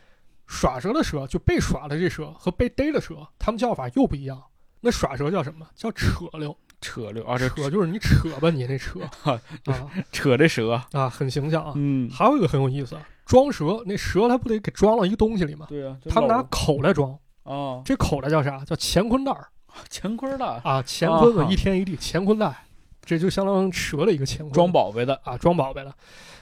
[0.46, 4.42] 耍蛇的蛇就被耍的这蛇和被逮的蛇，他们叫法又不一样。
[4.80, 5.66] 那耍蛇叫什么？
[5.74, 9.40] 叫扯溜，扯溜啊，这扯就是你扯吧，你那 扯啊
[10.10, 11.72] 扯这蛇，啊，很形象啊。
[11.76, 15.66] 嗯，还有一个很有意思啊，装蛇，那蛇它不得给装到一个东西里吗？
[15.70, 18.62] 对啊，就他们拿口来装，啊这口袋叫啥？
[18.66, 19.48] 叫乾坤袋儿
[19.90, 22.64] 乾坤袋啊，乾坤嘛，啊一天一地，乾坤袋，
[23.02, 25.94] 这就相当于蛇的一个乾坤，装宝贝的，啊，装宝贝的。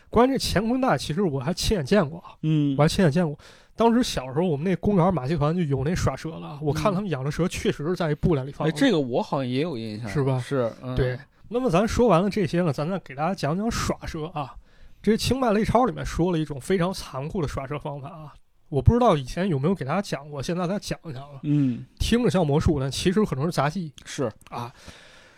[0.08, 3.38] 关于这乾坤袋，其实我还亲眼见过啊，嗯我还亲眼见过。
[3.80, 14.54] 当时小时候，我们那公园马戏团就有那耍蛇了，我看嗯他们养的蛇确实是在布袋里放哎，这个我好像也有印象，是吧是，嗯对，那么咱说完了这些呢，咱再给大家讲讲耍蛇啊。
[15.00, 18.34] 这《清迈类钞》里面说了一种非常残酷的耍蛇方法啊，
[18.68, 21.40] 我不知道以前有没有给大家讲过，现在再讲一讲了。
[21.44, 24.70] 嗯，听着像魔术呢，其实可能是杂技是，啊。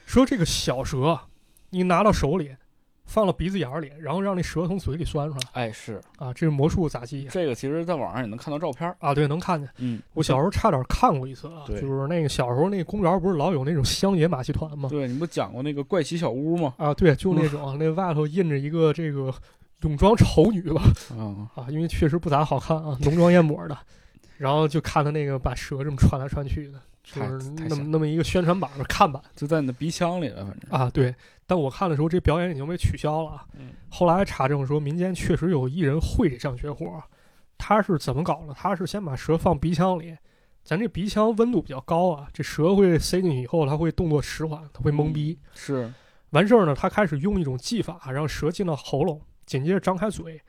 [0.05, 1.27] 说这个小蛇啊，
[1.71, 2.57] 你拿到手里，
[3.13, 9.69] 放到鼻子眼儿里，然后让那蛇从嘴里钻出来哎是，啊，这是魔术杂技这个其实在网上也能看到照片，啊，对，能看见。
[9.77, 14.89] 嗯，我小时候差点看过一次啊，就是那个小时候那个公园不是老有那种乡野马戏团吗？
[14.89, 16.73] 对，你不讲过那个怪奇小屋吗？
[16.79, 19.31] 啊，对，就那种那外头印着一个这个
[19.83, 23.77] 泳装丑女吧，嗯， 啊，因为确实不咋好看啊，浓妆艳抹的，
[24.39, 31.15] 然后就看他那个把蛇这么穿来穿去的，就是那么那么一个宣传板儿看板就在你的鼻腔里了，反正，啊，对。
[31.47, 33.47] 但我看的时候，这表演已经被取消了
[33.91, 37.03] 后来查证说，民间确实有艺人会这项绝活儿，
[37.59, 38.55] 他是怎么搞的？
[38.55, 40.17] 他是先把蛇放鼻腔里，
[40.65, 45.39] 咱这鼻腔温度比较高啊，这蛇会塞进去以后，它会动作迟缓，它会懵逼。
[45.55, 45.93] 是，
[46.31, 50.41] 完事儿呢，他开始用一种技法让蛇进到喉咙，紧接着张开嘴。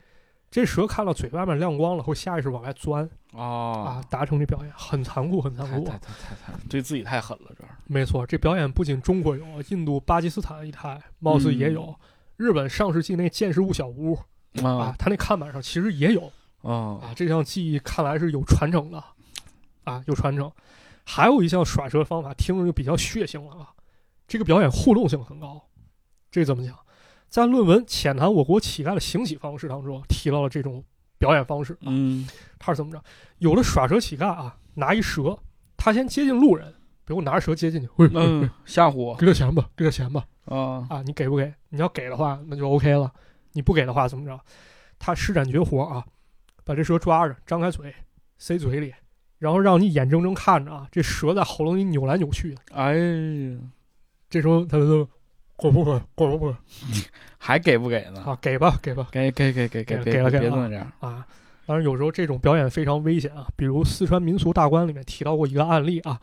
[0.54, 5.90] 这蛇看到嘴外面亮光了，会下意识往外钻啊啊，，达成这表演很残酷，很残酷啊。
[5.90, 11.92] 太太太太太，对自己太狠了，这，没错，这表演不仅中国有，印度、巴基斯坦一带貌似也有。
[12.36, 14.16] 日本上世纪那建识物小屋
[14.62, 16.30] 啊啊，它那看板上其实也有
[16.62, 17.12] 啊，啊。
[17.16, 19.02] 这项技艺看来是有传承的
[19.82, 20.48] 啊，有传承。
[21.02, 23.70] 还有一项耍蛇方法，听着就比较血腥了啊。
[24.28, 25.60] 这个表演互动性很高，
[26.30, 26.78] 这怎么讲？
[27.34, 30.84] 在论文《浅谈我国乞丐的行乞方式》当中提到了这种
[31.18, 31.76] 表演方式。
[31.80, 32.28] 嗯，
[32.60, 33.02] 他是怎么着？
[33.38, 35.36] 有的耍蛇乞丐啊，拿一蛇，
[35.76, 36.72] 他先接近路人，
[37.04, 41.52] 比如拿着蛇接近你，喂，喂嗯喂，吓唬我给点钱吧，给点钱吧，啊，啊，你给不给？
[41.70, 43.10] 你要给的话，那就 OK 了；
[43.54, 44.40] 你不给的话，怎么着？
[45.00, 46.06] 他施展绝活啊，
[46.62, 47.92] 把这蛇抓着，张开嘴，
[48.38, 48.94] 塞嘴里，
[49.38, 52.60] 然后让你眼睁睁看着啊，这蛇在喉咙里扭来扭去的。
[52.70, 53.58] 哎呀，
[54.30, 55.08] 这时候他就
[55.56, 56.00] 滚不滚？
[56.14, 56.56] 滚不滚？
[57.38, 58.22] 还给不给呢？
[58.22, 61.26] 啊，给吧，给吧，给给给给给，别给了给了别这样，啊。
[61.66, 66.20] 当然，有时候这种表演非常危险啊，比如四川民俗大观里面提到过一个案例啊，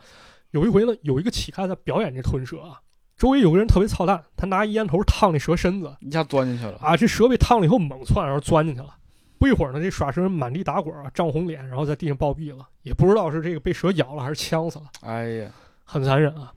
[0.50, 2.80] 有一回呢，有一个乞丐在表演这吞蛇啊，
[3.16, 8.94] 周围有个人特别操蛋，他拿一烟头烫那蛇身子一下钻进去了，啊，这蛇被烫了以后猛窜，然后钻进去了。
[9.38, 15.50] 不一会儿呢，这耍蛇人满地打滚啊，涨红脸，然后在地上暴毙了，也不知道是这个被蛇咬了还是呛死了，哎呀，
[15.84, 16.52] 很残忍啊。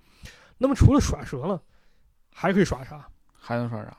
[0.60, 1.60] 那么除了耍蛇呢，
[2.38, 3.08] 还可以耍啥？
[3.40, 3.96] 还能耍啥？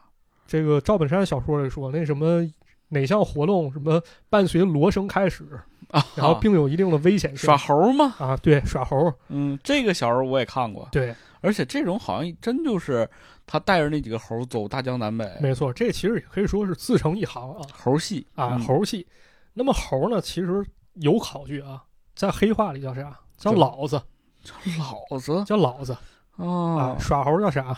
[0.46, 2.46] 这个赵本山小说里说，那什么
[2.88, 5.44] 哪项活动什么伴随锣声开始，
[5.88, 13.09] 啊，然后并有一定的危险性耍猴吗，啊，对，耍猴，嗯，这个小时候我也看过，对，而且这种好像真就是
[13.46, 19.07] 他带着那几个猴走大江南北，没错，这其实也可以说是自成一行啊猴戏啊，嗯猴戏。
[19.55, 20.62] 那么猴呢，其实
[20.96, 21.83] 有考据啊，
[22.14, 23.18] 在黑话里叫啥？
[23.38, 24.01] 叫叫老子，
[24.44, 25.96] 叫老子叫老子
[26.37, 27.77] 啊，啊，耍猴叫啥？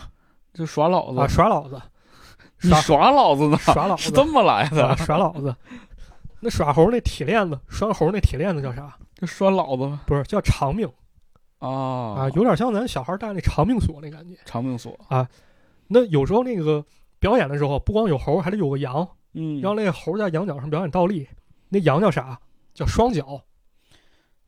[0.53, 1.81] 就耍老啊，子，耍老子，
[2.61, 3.57] 你耍耍老子呢？
[3.57, 4.97] 耍老子是这么来啊，的？
[4.97, 5.55] 耍老子。
[6.41, 8.97] 那耍猴那铁链子，拴猴那铁链子叫啥？
[9.15, 10.01] 就拴老子吗？
[10.07, 10.89] 不是叫长命
[11.59, 14.37] 啊啊，有点像咱小孩戴那长命锁那感觉。
[14.45, 15.27] 长命锁啊，
[15.87, 16.83] 那有时候那个
[17.19, 21.27] 表演的时候，不光有猴，还得有个羊，嗯，让那个猴在羊角上表演倒立。
[21.67, 22.39] 那羊叫啥？
[22.73, 23.41] 叫双脚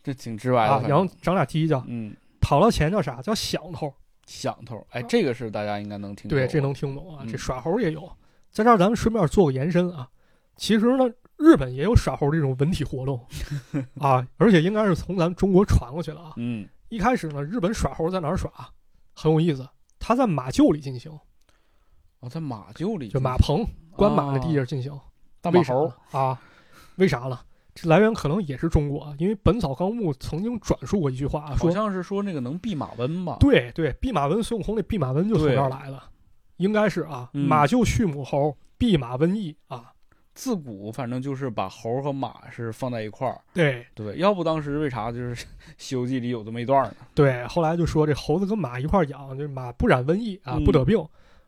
[0.02, 1.84] 这挺直白的啊，羊长俩犄角。
[1.88, 3.22] 嗯，讨到钱叫啥？
[3.22, 3.94] 叫响头。
[4.32, 6.38] 响头，哎，这个是大家应该能听懂。
[6.38, 7.24] 对，这能听懂啊。
[7.24, 8.10] 嗯这耍猴也有，
[8.50, 10.08] 在这儿咱们顺便做个延伸啊。
[10.56, 11.06] 其实呢，
[11.38, 13.20] 日本也有耍猴这种文体活动
[14.00, 16.34] 啊，而且应该是从咱们中国传过去了啊。
[16.38, 18.50] 嗯，一开始呢，日本耍猴在哪儿耍？
[19.14, 19.68] 很有意思，
[20.00, 21.12] 他在马厩里进行，
[22.22, 24.98] 哦，在马厩里就马棚关马的地啊方进行。
[25.42, 26.40] 大马猴啊？
[26.96, 27.40] 为啥呢？
[27.74, 33.38] 这来源可能也是中国啊，因为《本草纲目》曾经转述过一句话，好像是说那个能弼马温吧？
[33.40, 36.02] 对对，弼马温，孙悟空那弼马温就从对这儿来的，
[36.58, 39.92] 应该是啊，嗯马厩畜母猴，弼马瘟疫啊，
[40.34, 45.34] 自古反正就是把猴和马是放在一块儿，对对，要不当时为啥就是
[45.78, 46.96] 《西游记》里有这么一段呢？
[47.16, 51.02] 对，后来就说这猴子跟马一块儿养，就是马不染瘟疫啊，嗯不得病。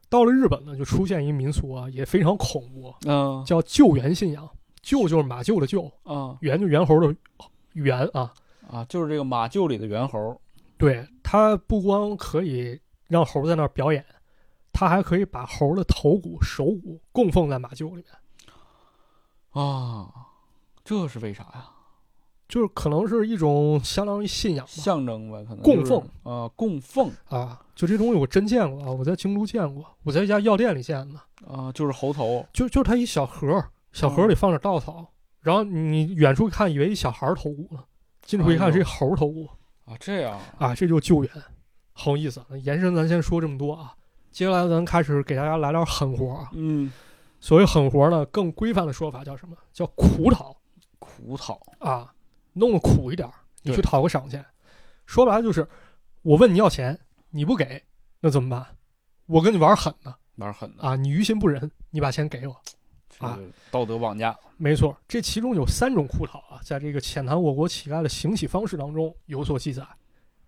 [0.10, 4.50] 到了日本呢，就出现一民俗啊，也非常恐怖，嗯叫救援信仰。
[4.84, 7.16] 救就是马厩的厩，啊猿就猿猴的
[7.74, 8.32] 猿啊。
[8.70, 10.40] 啊，就是这个马厩里的猿猴
[10.78, 14.04] 对，它不光可以让猴在那儿表演，
[14.72, 18.06] 它还可以把猴的头骨、手骨供奉在马厩里面。
[19.52, 20.10] 啊，
[20.84, 21.70] 这是为啥呀？
[22.48, 24.72] 就是可能是一种相当于信仰吧。
[24.72, 37.82] 象征吧，可能就是供奉啊，供奉啊，就这东西我真见过啊，我在京都见过，我在一家药店里见的，啊，就是猴头就就是它一小盒儿，小盒儿里放着稻草，然后你远处看以为一小孩儿头骨呢，
[38.24, 39.48] 近处一看是一猴儿头骨
[39.86, 41.32] 啊，这样啊，这就是救援，
[41.94, 42.44] 很有意思。
[42.64, 43.96] 延伸咱先说这么多啊，
[44.32, 46.50] 接下来咱开始给大家来点狠活啊。
[46.54, 46.92] 嗯，
[47.40, 49.56] 所谓狠活呢，更规范的说法叫什么？
[49.72, 50.58] 叫苦讨
[51.00, 52.14] 苦讨啊，
[52.54, 54.44] 弄得苦一点儿，你去讨个赏钱。
[55.06, 55.68] 说白了就是，
[56.22, 57.84] 我问你要钱，你不给，
[58.22, 58.66] 那怎么办？
[59.28, 60.96] 我跟你玩狠呢玩狠的啊！
[60.96, 62.56] 你于心不忍，你把钱给我。
[63.24, 63.40] 啊
[63.72, 69.86] 道德绑架没错，这其中有三种酷讨啊，在这个浅谈我国乞丐的行乞方式当中有所记载。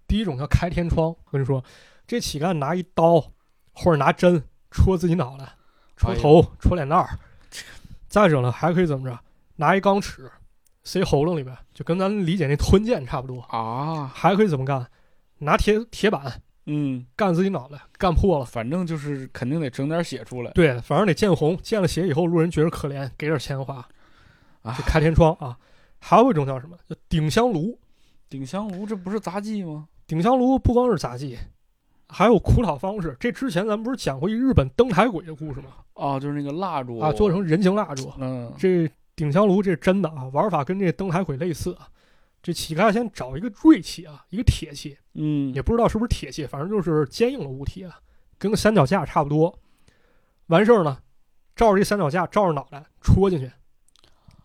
[0.07, 1.63] 第一种叫开天窗，我跟你说，
[2.05, 3.19] 这乞丐拿一刀
[3.73, 5.53] 或者拿针戳自己脑袋、
[5.97, 7.17] 戳头、戳脸蛋儿。
[8.07, 9.19] 再者呢，还可以怎么着？
[9.57, 10.31] 拿一钢尺
[10.83, 13.41] 塞喉咙里面，就跟咱理解那吞剑差不多。
[13.41, 14.87] 啊，还可以怎么干？
[15.39, 18.45] 拿铁铁板嗯，干自己脑袋，干破了。
[18.45, 23.75] 反正就是肯定得整点血出来对，反正得见红，见了血以后，路人觉得可怜，给点钱花。
[24.61, 24.83] 啊这。
[24.83, 25.57] 开天窗啊，
[25.99, 26.75] 还有一种叫什么？
[26.89, 27.77] 叫顶香炉。
[28.27, 29.87] 顶香炉这不是杂技吗？
[30.07, 31.37] 顶香炉不光是杂技，
[32.07, 33.15] 还有苦恼方式。
[33.19, 35.67] 这之前咱们不是讲过一日本灯台鬼的故事吗？
[35.93, 38.11] 啊，就是那个蜡烛啊，做成人形蜡烛。
[38.17, 41.87] 嗯这顶香炉这是真的啊，玩法跟这灯台鬼类似啊。
[42.45, 47.99] 这乞丐先找一个锐器啊，一个铁器，嗯也不知道是不是铁器，反正就是坚硬的物体啊，
[48.37, 49.57] 跟个三脚架差不多。
[50.45, 50.99] 完事儿呢，
[51.55, 53.51] 照着这三脚架照着脑袋戳进去，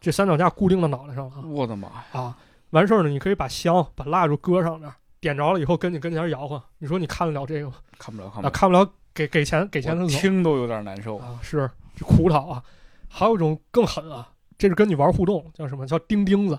[0.01, 2.05] 这三脚架固定到脑袋上了啊我的妈呀！
[2.13, 2.39] 啊。
[2.71, 6.63] 完事儿呢，你可以把香把蜡烛搁上面，点着了以后跟你跟前摇晃。
[6.79, 7.75] 你说你看得了这个吗？
[7.91, 11.19] 啊，看不了看不了，看不了，给给钱给钱他我走听都有点难受。
[11.19, 12.65] 啊，是这苦恼啊。
[13.11, 16.59] 还有一种更狠啊，这是跟你玩互动，叫什么叫钉钉子？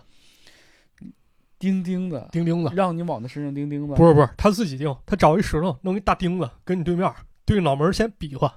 [1.62, 7.10] 钉钉子，钉钉子让你往他身上钉钉子，不是不是，他自己钉，他找一石头弄一大钉子跟你对面
[7.46, 8.54] 对着脑门先比划，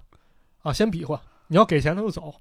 [0.62, 1.20] 啊，先比划。
[1.48, 2.34] 你要给钱他就走，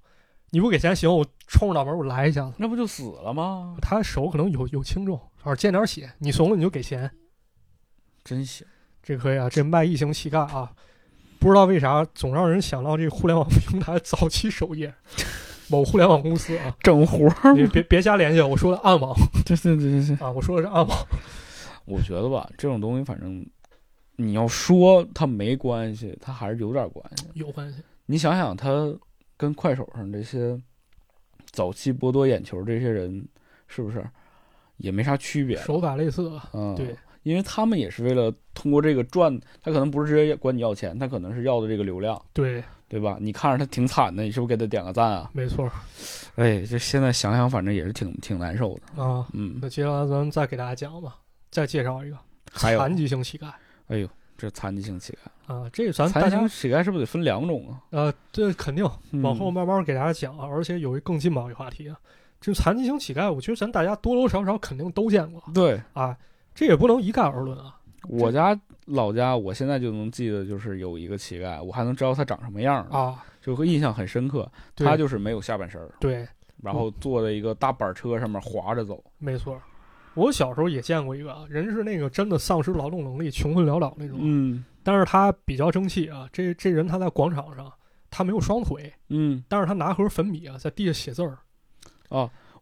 [0.52, 2.54] 你不给钱行，我冲着脑门我来一下子。
[2.58, 3.76] 那不就死了吗？
[3.82, 7.12] 他手可能有有轻重，反正见点血，你怂了你就给钱，
[8.23, 8.65] 真行，
[9.04, 9.49] 这可以啊。
[9.49, 10.71] 这卖异形乞丐啊，
[11.38, 14.93] 不知道为啥总让人想到这个互联网平台早期首页，
[15.69, 20.97] 某互联网公司啊，整活儿你别别瞎联系，我说的暗网 对对对对对，啊，我说的是暗网。
[21.86, 23.45] 我觉得吧，这种东西反正
[24.15, 27.26] 你要说它没关系，它还是有点关系。
[27.34, 28.93] 有关系，你想想，它
[29.36, 30.58] 跟快手上这些
[31.52, 33.28] 早期剥夺眼球这些人，
[33.67, 34.04] 是不是
[34.78, 35.58] 也没啥区别？
[35.58, 43.17] 手法类似啊，嗯，对，因为他们也是为了通过这个赚，他可能不是直接管你要钱，他可能是要的这个流量，对对吧？
[43.19, 45.32] 你看着他挺惨的，你是不是给他点个赞啊？
[45.34, 45.67] 没错
[46.36, 49.03] 哎，这现在想想，反正也是挺挺难受的。
[49.03, 49.25] 啊。
[49.34, 51.15] 嗯，那接下来咱们再给大家讲吧，
[51.49, 52.17] 再介绍一个，
[52.53, 53.47] 残疾性乞丐
[53.88, 57.82] 哎呦，这残疾性乞丐，啊，这个咱残疾性乞丐是不是得分两种啊？
[57.89, 58.88] 呃，这肯定
[59.23, 61.97] 往后嗯慢慢给大家讲啊，而且有一更劲爆的话题啊，
[62.39, 66.15] 这残疾型乞丐，我觉得咱大家多多少少肯定都见过对啊，
[66.53, 67.75] 这也不能一概而论啊。
[68.10, 74.50] 我家老家，我现在就能记得，就是有一个乞丐，我还能知道他长什么样儿，啊，就会印象很深刻。
[74.76, 76.28] 他就是没有下半身儿，对，
[76.62, 79.04] 然后坐在一个大板车上面滑着走。
[79.17, 79.62] 没错。
[80.15, 86.30] 我小时候也见过一个啊人是那个真的丧失劳动能力、穷困潦倒那种，嗯但是他比较争气啊。
[86.32, 87.72] 这这人他在广场上，
[88.12, 91.38] 他没有双腿，嗯，但是他拿盒粉笔啊，在地下写字儿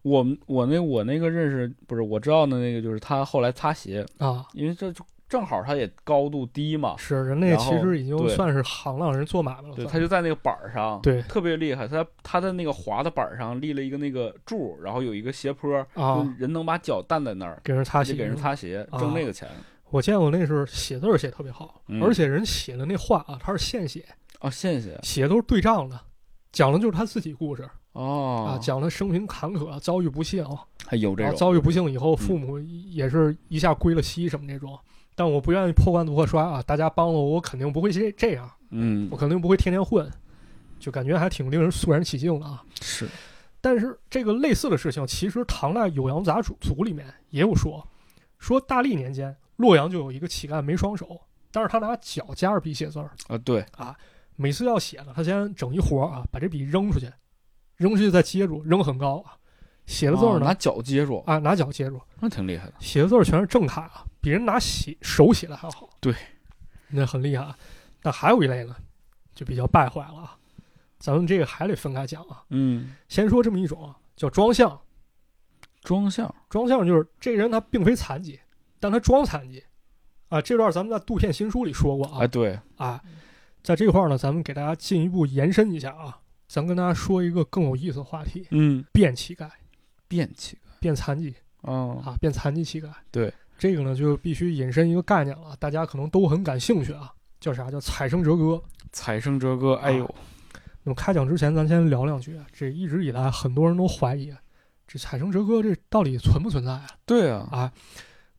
[0.00, 4.46] 我们我那我那个认识不是我知道的那个，就是他后来擦鞋，啊。
[4.54, 11.22] 因为这就正好他也高度低嘛，是人类其实已经算是行当人做买卖了，他就在那个板儿上，对。
[11.22, 11.88] 特别厉害。
[11.88, 16.16] 他他在那个滑的板儿上立了一个那个柱，然后有一个斜坡，啊。
[16.16, 19.00] 就，人能把脚担在那儿，给人擦鞋，给人擦鞋，啊。
[19.00, 19.48] 挣那个钱。
[19.88, 22.02] 我见过那时候写字儿写特别好，嗯。
[22.02, 24.04] 而且人写的那话啊，他是现写，
[24.40, 25.98] 啊，现写写都是对仗的，
[26.52, 28.50] 讲的就是他自己故事、哦。
[28.50, 31.34] 啊，讲他生平坎坷、遭遇不幸，啊，还有这种。
[31.34, 34.78] 遭遇不幸以后父母也是一下归了西什么那种。
[35.14, 39.08] 但我不愿意破罐子破摔啊，大家帮了我，我肯定不会这这样，嗯。
[39.10, 40.10] 我肯定不会天天混，
[40.78, 42.62] 就感觉还挺令人肃然起敬的啊。
[42.80, 43.08] 是。
[43.60, 47.86] 但是这个类似的事情，其实唐代《酉阳杂俎》里面也有说，
[48.38, 51.20] 说大历年间洛阳就有一个乞丐没双手，
[51.52, 53.60] 但是他拿脚夹着笔写字儿，啊对。
[53.76, 53.96] 啊
[54.34, 57.06] 每次要写呢，他先整一活儿啊，把这笔扔出去，
[57.76, 59.36] 扔出去再接住，扔很高啊，
[59.86, 62.74] 写的字儿呢、哦拿脚接住，啊拿脚接住，那挺厉害的。
[62.78, 65.88] 写的字儿全是正楷啊，比人拿写手写的还好。
[66.00, 66.14] 对，
[66.88, 67.56] 那很厉害啊。
[68.00, 68.74] 但还有一类呢，
[69.34, 70.36] 就比较败坏了啊。
[70.98, 72.44] 咱们这个还得分开讲啊。
[72.50, 74.80] 嗯，先说这么一种啊，叫装相。
[75.82, 78.38] 装相装相就是这人他并非残疾，
[78.78, 79.64] 但他装残疾
[80.28, 80.40] 啊。
[80.40, 83.02] 这段咱们在《杜片新书》里说过啊哎对，啊，
[83.64, 89.50] 在这块儿呢，咱们给大家进一步延伸一下啊，咱跟大家说一个更有意思的话题：嗯，变乞丐、
[90.12, 92.90] 变乞丐变残疾哦，啊，变残疾乞丐。
[93.10, 97.70] 对，这个呢就必须引申一个概念了，大家可能都很感兴趣啊，叫啥？
[97.70, 98.62] 叫采生折割。
[98.92, 100.14] 采生折哥，哎呦，
[100.82, 102.44] 那么开讲之前，咱先聊两句啊。
[102.52, 104.30] 这一直以来，很多人都怀疑
[104.86, 106.86] 这采生折哥这到底存不存在啊？
[107.06, 107.72] 对啊，啊，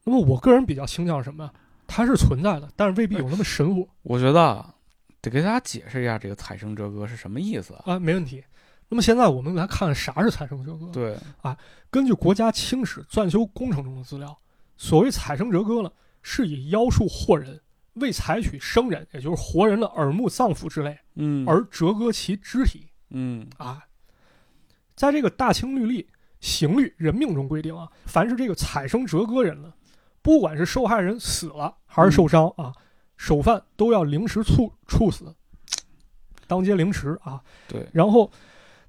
[0.03, 1.49] 那么我个人比较倾向什么？
[1.87, 4.73] 它是存在的，但是未必有那么神乎我觉得啊
[5.21, 7.93] 得给大家解释一下这个采生折哥是什么意思啊？
[7.93, 8.43] 啊，没问题。
[8.93, 11.57] 那么现在我们来看啥是采生折割。，对啊，
[11.89, 14.39] 根据国家清史篆修工程中的资料，
[14.77, 17.59] 所谓采生折割呢，是以妖术惑人，
[17.93, 23.81] 为采取生人，也就是活人的耳目、脏腑之类，嗯，而折割其肢体嗯啊。
[24.93, 26.03] 在这个《大清律例·
[26.39, 29.73] 刑律人命》中规定啊，凡是这个采生折割人呢，
[30.21, 32.71] 不管是受害人死了还是受伤啊，
[33.17, 35.35] 首犯都要凌迟处处死，
[36.45, 37.41] 当街凌迟啊。
[37.67, 38.31] 对，然后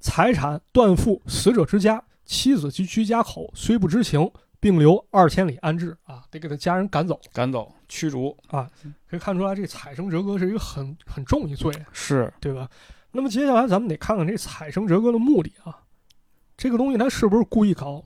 [0.04, 7.18] 财产断付死者之家，妻子及居家口虽不知情，并留二千里安置啊，得给他家人赶走。
[7.32, 8.70] 赶走驱逐啊
[9.08, 12.68] 可以看出来，这采生折割是一个很很重一罪，是对吧？
[13.12, 15.80] 那么接下来咱们得看看这采生折割的目的啊，
[16.54, 18.04] 这个东西他是不是故意搞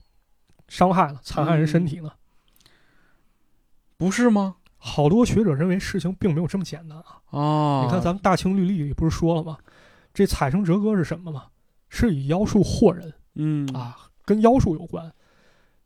[0.69, 1.19] 伤害了？
[1.21, 2.09] 残害人身体呢？
[3.97, 4.55] 不是吗？
[4.77, 7.19] 好多学者认为事情并没有这么简单啊。
[7.31, 9.57] 哦，你看咱们《大清律例》里不是说了吗？
[10.13, 11.47] 这采生折割是什么吗？
[11.89, 15.11] 是以妖术惑人嗯啊，跟妖术有关。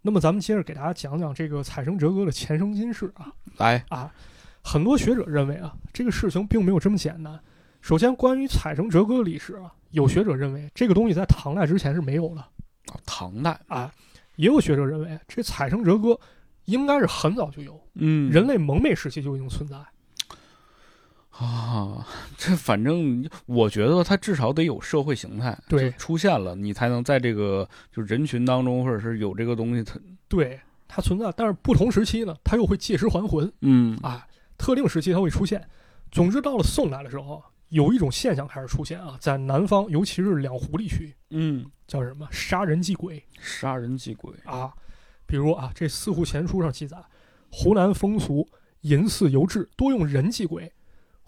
[0.02, 4.14] 那么咱们接着给大家讲讲这个采生哲哥的前生今世啊来，啊，
[4.62, 7.40] 很多学者认为啊，这个事情并没有这么简单。
[7.82, 12.42] 首先，关于采生哲哥的历史啊，有学者认为这个东西在唐代之前是没有的
[12.88, 13.94] 哦唐代，啊，
[14.36, 16.20] 也有学者认为这采生哲哥
[16.66, 19.78] 应该是很早就有，嗯人类蒙昧时期就已经存在。
[21.38, 22.06] 啊，
[22.38, 34.28] 这反正我觉得它至少得有社会形态，对出现了，你才能在这个就人群当中，或者是有这个东西，它对，它存在，但是不同时期呢，它又会借尸还魂嗯啊，
[34.58, 35.68] 特定时期它会出现。
[36.12, 44.72] 总之，到了宋代的时候，有一种现象开始出现啊，在南方，尤其是两湖地区，嗯，叫什么杀人祭鬼杀人祭鬼，啊。
[45.26, 46.98] 比如啊，这《四库全书》上记载，
[47.50, 48.48] 湖南风俗
[48.82, 50.72] 淫祀游志多用人祭鬼，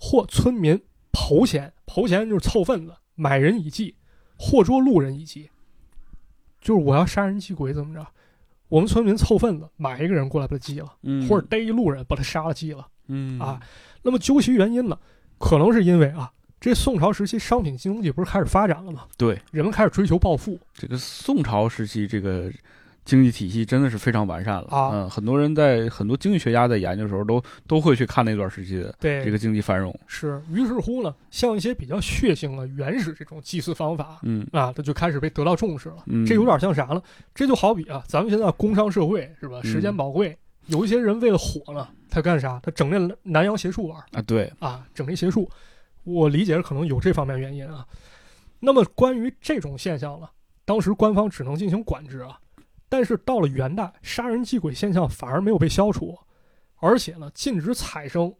[0.05, 0.79] 或村民
[1.11, 3.95] 刨钱，刨钱就是凑份子，买人以祭，
[4.37, 5.49] 或捉路人以祭。
[6.61, 8.05] 就是我要杀人祭鬼怎么着？
[8.67, 12.87] 我们村民凑份子，买一个人过来把他祭了，嗯，或者逮一路人把他杀了祭了。
[13.07, 13.59] 嗯啊
[14.03, 14.95] 那么究其原因呢，
[15.39, 19.05] 可能是因为啊，这宋朝时期商品经济不是开始发展了吗？
[19.17, 22.51] 对，人们开始追求暴富，这个宋朝时期这个
[23.05, 29.97] 经济体系真的是非常完善了啊嗯，很多人在很多经济学家在研究的时候都都会去看那段时期的对，这个经济繁荣。
[30.07, 30.41] 是。
[30.51, 35.97] 于是乎呢，像一些比较血腥的、原始这种祭祀方法嗯啊，它就开始被得到重视了。
[36.07, 37.01] 嗯，这有点像啥呢？
[37.33, 39.61] 这就好比啊，咱们现在工商社会是吧？
[39.63, 40.35] 嗯时间宝贵，
[40.65, 42.59] 有一些人为了火呢，他干啥？
[42.63, 45.47] 他整那南洋邪术玩啊，对，啊，整那邪术。
[46.03, 47.85] 我理解可能有这方面原因啊。
[48.59, 50.27] 那么关于这种现象呢，
[50.65, 52.39] 当时官方只能进行管制啊。
[52.87, 56.17] 但是到了元代，杀人祭鬼现象反而没有被消除，
[56.77, 58.33] 而且呢，禁止采生，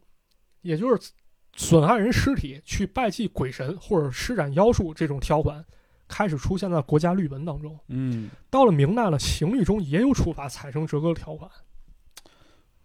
[0.62, 1.12] 也就是
[1.54, 5.64] 损害人尸体去拜祭鬼神或者施展妖术这种条款，
[6.06, 7.78] 开始出现在国家律文当中。
[7.88, 11.50] 嗯，到了明代了，刑律中也有处罚采生折割的条款，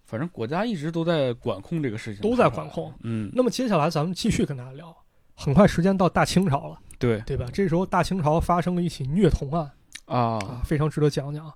[0.06, 2.94] 反正国家一直都在管控这个事情，都在管控。
[3.04, 4.96] 嗯，那么接下来咱们继续跟大家聊，
[5.36, 7.46] 很快时间到大清朝了，对对吧？
[7.54, 9.72] 这时候大清朝发生了一起虐童案
[10.12, 11.52] 啊，啊，非常值得讲讲。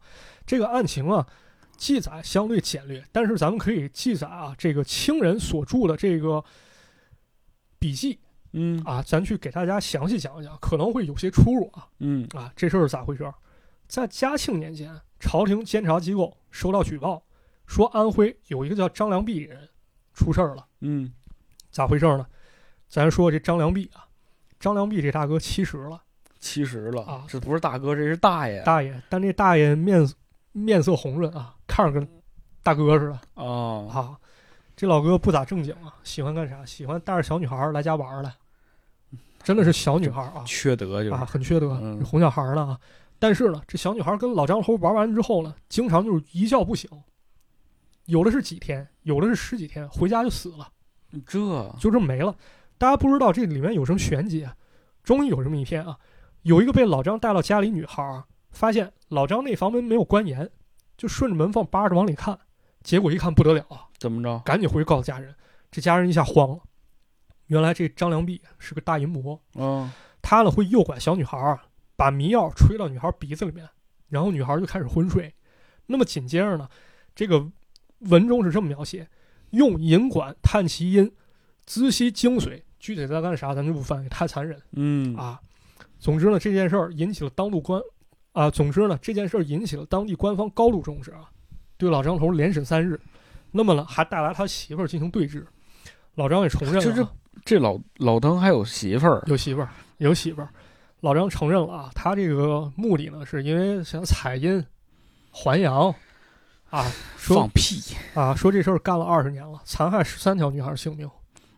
[0.46, 1.28] 这个案情啊，
[1.78, 6.44] 记载相对简略，但是咱们可以记载啊，这个清人所著的这个
[7.80, 8.20] 笔记
[8.54, 11.88] 嗯啊，咱去给大家详细讲一讲，可能会有些出入啊。
[12.00, 13.34] 嗯啊，这事儿是咋回事儿？
[13.88, 17.24] 在嘉庆年间，朝廷监察机构收到举报，
[17.68, 19.70] 说安徽有一个叫张良弼人
[20.14, 20.66] 出事儿了。
[20.82, 21.12] 嗯
[21.70, 22.26] 咋回事儿呢？
[22.88, 24.08] 咱说这张良弼啊，
[24.60, 26.02] 张良弼这大哥七十了，
[26.46, 30.08] 七十了啊这不是大哥，这是大爷大爷，但这大爷面
[30.52, 32.08] 面色红润啊，看着跟
[32.62, 34.16] 大哥似的啊啊。
[34.76, 36.64] 这老哥不咋正经啊，喜欢干啥？
[36.64, 38.32] 喜欢带着小女孩来家玩儿来，
[39.42, 42.80] 真的是小女孩啊缺德就是啊，很缺德，嗯哄小孩儿呢啊。
[43.18, 46.88] 但是呢，这小女孩跟老张头玩完之后呢，经常就是一觉不醒，
[48.06, 50.70] 有的是几天，有的是十几天，回家就死了，
[51.26, 51.40] 这
[51.80, 52.36] 就这么没了。
[52.78, 54.54] 大家不知道这里面有什么玄机啊？
[55.02, 55.98] 终于有这么一天啊，
[56.46, 60.48] 有一个被老张带到家里女孩儿，发现老张那房门没有关严，
[60.96, 62.40] 就顺着门缝扒着往里看，
[62.84, 64.40] 结果一看不得了啊，怎么着？
[64.46, 65.34] 赶紧回去告诉家人。
[65.72, 66.60] 这家人一下慌了，
[67.48, 69.92] 原来这张良弼是个大淫魔，嗯
[70.22, 71.60] 他呢会诱拐小女孩儿，
[71.96, 73.68] 把迷药吹到女孩鼻子里面，
[74.10, 75.34] 然后女孩就开始昏睡。
[75.88, 76.70] 那么紧接着呢，
[77.16, 77.44] 这个
[78.02, 79.10] 文中是这么描写：
[79.50, 81.12] 用银管探其音，
[81.66, 82.62] 滋吸精髓。
[82.80, 85.42] 具体在干啥，咱就不翻译，太残忍嗯啊。
[86.06, 87.82] 总之呢，这件事儿引起了当地官
[88.32, 91.28] 啊，总之呢，这件事儿引起了当地官方高度重视啊，
[91.80, 93.00] 对老张头连审三日。
[93.50, 95.48] 那么呢，还带来他媳妇儿进行对质。
[96.14, 97.10] 老张也承认了啊，这这
[97.44, 100.50] 这老老登还有媳妇儿有媳妇儿，有媳妇儿。
[101.00, 104.64] 老张承认了啊，他这个目的呢，是因为想采阴
[105.32, 105.88] 还阳
[106.70, 106.86] 啊，
[107.18, 111.10] 说放屁，啊说这事儿干了二十年了，残害十三条女孩性命，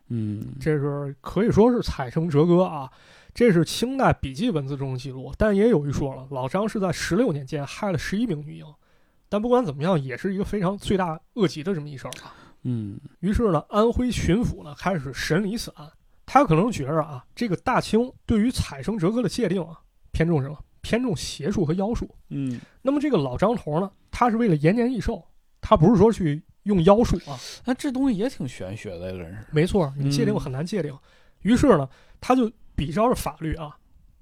[0.10, 2.90] 嗯这是可以说是采成折哥啊。
[3.34, 8.66] 这是清代笔记文字中的记录，但也有一说了，老张是在十六年间害了十一名女婴。
[9.30, 12.34] 但不管怎么样，也是一个非常罪大恶极的这么一事儿啊。
[12.64, 15.88] 嗯于是呢，安徽巡抚呢开始审理此案。
[16.26, 19.80] 他可能觉着啊，这个大清对于采生折哥的界定啊，
[20.12, 20.58] 偏重什么？
[20.82, 22.10] 偏重邪术和妖术。
[22.30, 25.24] 嗯，那么这个老张头呢，他是为了延年益寿，
[25.62, 27.36] 他不是说去用妖术啊。
[27.66, 29.44] 那这东西也挺玄学的，真是。
[29.52, 30.96] 没错，你界定我很难界定。
[31.42, 31.90] 于是呢，
[32.22, 33.76] 他就比照着法律啊，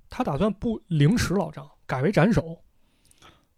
[0.09, 2.57] 他打算不凌迟老张，改为斩首，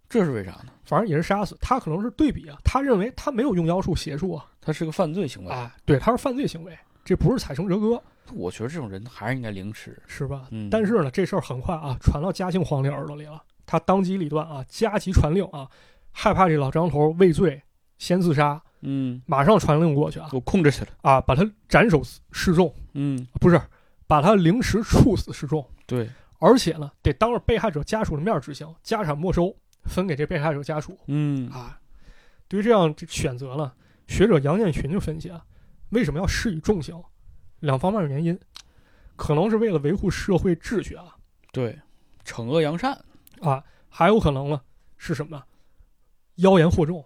[0.09, 0.67] 这是为啥呢？
[0.85, 1.57] 反正也是杀死。
[1.59, 5.51] 他可能是对比啊，他认为他没有用妖术邪术啊，他是个犯罪行为。
[5.51, 8.01] 啊，对，他是犯罪行为，这不是采生折割。
[8.33, 9.97] 我觉得这种人还是应该凌迟。
[10.07, 10.47] 是吧？
[10.51, 13.43] 嗯但是呢，这事儿很快啊，传到嘉庆皇帝耳朵里了。
[13.65, 15.67] 他当机立断啊，加急传令啊，
[16.11, 17.61] 害怕这老张头畏罪
[17.97, 20.27] 先自杀，嗯，马上传令过去啊。
[20.29, 20.87] 给我控制起来。
[21.01, 22.01] 啊，把他斩首
[22.31, 23.61] 示众，嗯，不是
[24.07, 26.09] 把他凌迟处死示众，对，
[26.39, 29.55] 而且呢，得当着被害者家属的面执行，家产没收，
[29.85, 30.97] 分给这被害者家属。
[31.07, 31.49] 嗯。
[31.49, 31.79] 啊。
[32.47, 33.73] 对于这样这选择呢，
[34.07, 35.43] 学者杨建群就分析啊，
[35.89, 36.95] 为什么要施以重刑？
[37.59, 38.39] 两方面的原因，
[39.15, 41.15] 可能是为了维护社会秩序啊，
[41.51, 41.77] 对，
[42.23, 42.97] 惩恶扬善。
[43.41, 44.61] 啊，还有可能呢
[44.97, 45.35] 是什么？
[45.35, 45.43] 呢？
[46.35, 47.03] 妖言惑众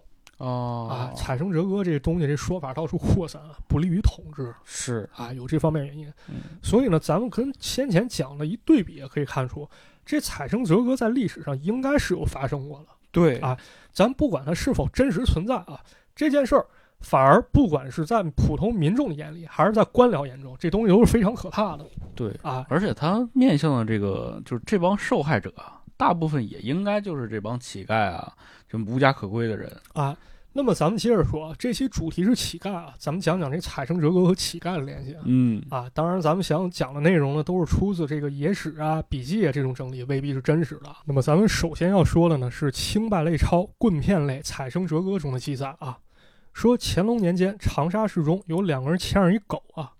[0.48, 6.12] 啊啊，，采生折割这东西这说法到处扩散啊，不利于统治是，啊，有这方面原因。
[6.28, 9.68] 嗯所以呢，咱们跟先前讲的一对比，也可以看出，
[10.04, 12.86] 这采生折割在历史上应该是有发生过的。
[13.10, 13.58] 对啊
[13.92, 15.78] 咱不管它是否真实存在啊，
[16.16, 16.66] 这件事儿
[17.00, 21.84] 反而不管是在普通民众的眼里，还是在官僚眼中，这东西都是非常可怕的
[22.14, 22.64] 对，啊。
[22.70, 28.32] 而且它面向的这个就是这帮受害者啊，大部分也应该就是这帮乞丐啊，
[28.72, 29.70] 这么无家可归的人。
[29.92, 30.16] 啊，
[30.54, 35.20] 那么咱们接着说，这期主题是乞丐啊，咱们讲讲这采生折歌和乞丐的联系啊。
[35.26, 40.96] 嗯啊，当然，咱们想讲的内容呢，都是出自这个野史啊、笔记啊这种整理，未必是真实的。
[41.04, 45.98] 那么，咱们首先要说的呢，是清拜类钞棍片类采生折歌中的记载啊，
[46.54, 49.92] 说乾隆年间长沙市中有两个人牵着一狗啊，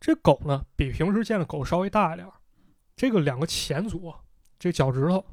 [0.00, 2.26] 这狗呢比平时见的狗稍微大一点，
[2.96, 4.18] 这个两个前足啊
[4.58, 5.24] 这脚趾头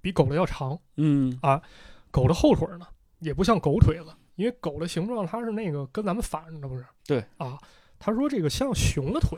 [0.00, 1.38] 比狗的要长，嗯
[2.12, 2.86] 狗的后腿呢
[3.18, 6.84] 也不像狗腿子，因为狗的形状它是那个跟咱们反着的，不是？
[7.04, 7.58] 对啊，
[7.98, 9.36] 他说这个像熊的腿。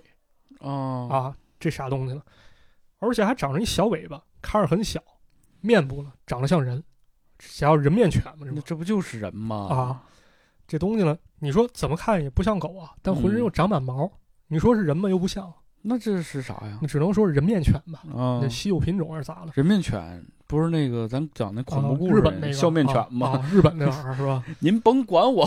[0.60, 0.70] 啊
[1.10, 2.22] 啊，这啥东西呢？
[2.98, 5.02] 而且还长着一小尾巴，看着很小，
[5.60, 6.82] 面部呢长得像人，
[7.38, 9.56] 想要人面犬嘛，这不那这不就是人吗？
[9.68, 10.02] 啊，
[10.66, 14.10] 这东西呢，你说怎么看也不像狗啊，但浑身又长满毛，
[14.46, 15.10] 你说是人吗？
[15.10, 15.52] 又不像，
[15.82, 16.78] 那这是啥呀？
[16.80, 19.52] 那只能说是人面犬吧，啊那，稀有品种还是咋了？
[19.54, 20.24] 人面犬
[20.55, 23.28] 不是那个咱讲那恐怖啊故事日本那个笑面犬啊吗？
[23.42, 24.40] 啊日本那玩意儿是吧？
[24.61, 25.44] 您甭管我，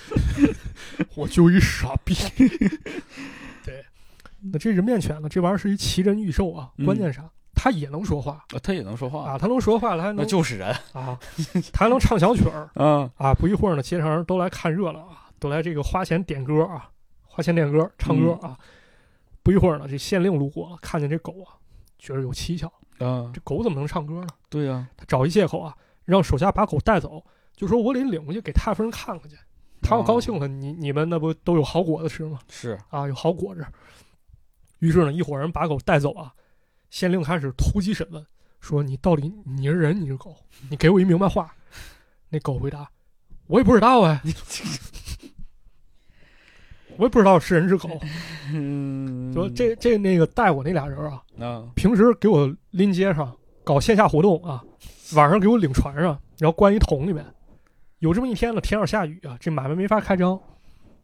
[1.16, 2.14] 我就一傻逼。
[3.64, 3.82] 对，
[4.52, 5.30] 那这人面犬呢？
[5.30, 7.24] 这玩意儿是一奇人异兽啊，嗯关键啥？
[7.54, 11.18] 它也能说话啊他也能说话，啊，它能说话，它还那能就是人啊，
[11.72, 12.68] 它还能唱小曲儿。
[12.74, 13.10] 啊。
[13.16, 16.90] 啊，不一会儿呢，街上人都来看热闹啊，都来这个花钱点歌啊，
[17.24, 18.58] 花钱点歌唱歌啊。
[19.42, 21.56] 不一会儿呢，这县令路过了，看见这狗啊，
[21.98, 22.72] 觉得有蹊跷，
[23.02, 24.26] 啊这，狗怎么能唱歌呢？
[24.48, 27.24] 对呀，他找一借口啊，让手下把狗带走，
[27.56, 29.36] 就说我得领回去给太夫人看看去。
[29.80, 32.38] 他要高兴了，你你们那不都有好果子吃吗？
[32.48, 33.66] 是啊，有好果子。
[34.78, 36.32] 于是呢，一伙人把狗带走啊，
[36.90, 38.24] 县令开始突击审问，
[38.60, 40.36] 说你到底你是人你是狗？
[40.70, 41.54] 你给我一明白话。
[42.30, 42.90] 那狗回答：
[43.46, 44.22] 我也不知道哎，
[46.96, 47.88] 我也不知道是人是狗。
[48.52, 53.32] 嗯，说这这那个带我那俩人啊，啊，平时给我拎街上
[53.64, 54.62] 搞线下活动啊，
[55.14, 57.24] 晚上给我领船上，然后关一桶里面。
[58.00, 60.38] 有这么一天呢，天要下雨啊，这买卖没法开张，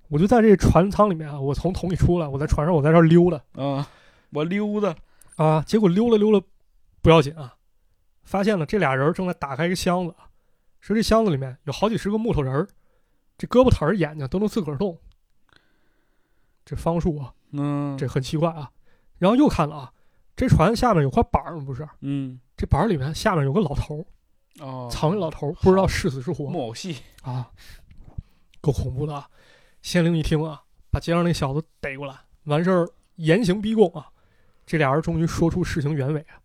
[0.09, 3.89] 我就在这船舱里面啊，我从桶里出来，我在船上我在这溜达啊，
[4.30, 4.95] 我溜达，
[5.36, 6.45] 啊，结果溜达溜达
[7.01, 7.55] 不要紧啊，
[8.24, 10.14] 发现了这俩人正在打开一个箱子，
[10.80, 12.66] 说这箱子里面有好几十个木头人儿，
[13.39, 14.99] 这胳膊腿儿眼睛都能自个儿动，
[16.68, 18.70] 这方术啊，嗯，这很奇怪啊。
[19.16, 19.92] 然后又看了啊，
[20.36, 21.88] 这船下面有块板儿，不是？
[22.02, 24.04] 嗯，这板儿里面下面有个老头儿，
[24.62, 27.50] 哦，藏一老头儿，不知道是死是活木偶戏，啊，
[28.60, 29.26] 够恐怖的啊！
[29.80, 32.14] 县令一听啊，把街上那小子逮过来，
[32.44, 34.06] 完事儿严刑逼供啊。
[34.66, 36.36] 这俩人终于说出事情原委啊，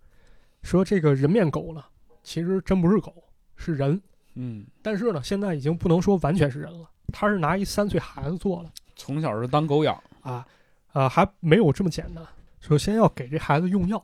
[0.62, 1.84] 说这个人面狗呢，
[2.24, 3.14] 其实真不是狗，
[3.58, 4.02] 是人，
[4.36, 10.46] 嗯，但是呢，现在已经不能说完全是人了，他是拿一三岁孩子做的从小是当狗养，啊
[10.92, 12.26] 啊，还没有这么简单。
[12.60, 14.04] 首先要给这孩子用药，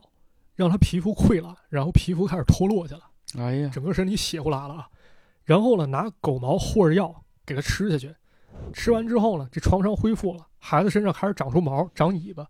[0.54, 3.00] 让他皮肤溃烂，然后皮肤开始脱落去了。
[3.38, 4.88] 哎呀，整个身体血呼啦啦，
[5.44, 8.14] 然后呢，拿狗毛和着药给他吃下去，
[8.72, 12.46] 吃完之后呢，这创伤恢复了，孩子身上开始长出毛，长尾巴。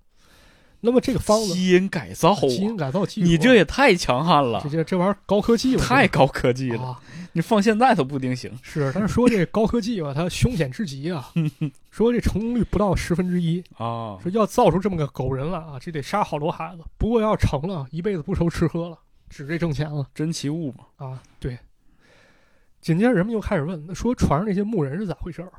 [0.81, 7.01] 那么这个方子，基因改造啊，基因改造技术，你这也太强悍了这，这这玩意儿高科技了，太高科技了，啊！
[7.33, 8.53] 你放现在都不一定行。
[8.63, 11.33] 是，但是说这高科技吧，它凶险至极啊，
[11.91, 16.83] 说这成功率不到十分之一，啊，说要造出这么个狗人来啊，这得杀好多孩子。
[16.99, 20.07] 不过要成了，一辈子不愁吃喝了，指这挣钱了。
[20.15, 21.59] 珍奇物嘛，啊，对。
[22.81, 25.53] 紧接着人们又开始问，说船上那些牧人是咋回事儿？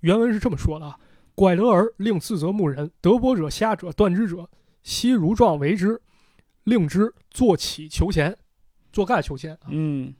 [0.00, 0.96] 原文是这么说的啊：
[1.34, 4.48] 拐得儿令自责牧人，得伯者、瞎者、断肢者，
[4.82, 6.00] 悉如状为之，
[6.64, 8.36] 令之坐起求钱，
[8.92, 9.68] 坐盖求钱啊。
[9.68, 10.14] 嗯，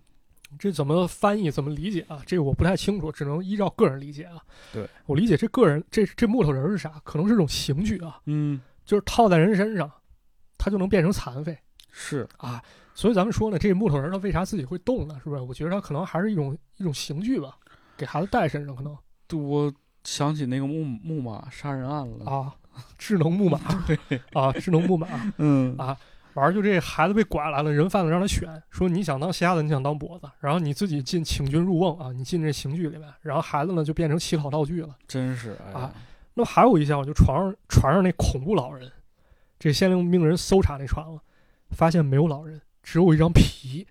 [0.58, 1.50] 这怎么翻译？
[1.50, 2.22] 怎么理解啊？
[2.26, 4.38] 这个我不太清楚，只能依照个人理解啊。
[4.72, 7.00] 对我理解，这个人这这木头人是啥？
[7.04, 9.90] 可能是种刑具啊，嗯，就是套在人身上，
[10.58, 11.58] 他就能变成残废。
[11.92, 12.62] 是，啊，
[12.94, 15.18] 所以咱们说呢，这个木头人他为啥自己会动呢？
[15.22, 15.42] 是不是？
[15.42, 17.56] 我觉得他可能还是一种一种刑具吧，
[17.96, 18.96] 给孩子带身上可能
[19.32, 19.72] 我
[20.04, 22.54] 想起那个木木马杀人案了，啊，
[22.98, 23.98] 智能木马对
[24.32, 25.06] 啊，智能木马，
[25.38, 25.96] 嗯啊
[26.34, 34.96] 完儿就这孩子被拐来了，人贩子让他选，说你想当瞎子，你想当跛子，然后你自己进请君入瓮啊，你进这刑具里面，然后孩子呢就变成乞讨道具了。
[35.08, 35.92] 真是哎啊，
[36.34, 38.90] 那么还有一项，就船上船上那恐怖老人，
[39.58, 41.20] 这县令命人搜查那船了，
[41.70, 43.88] 发现没有老人，只有一张皮，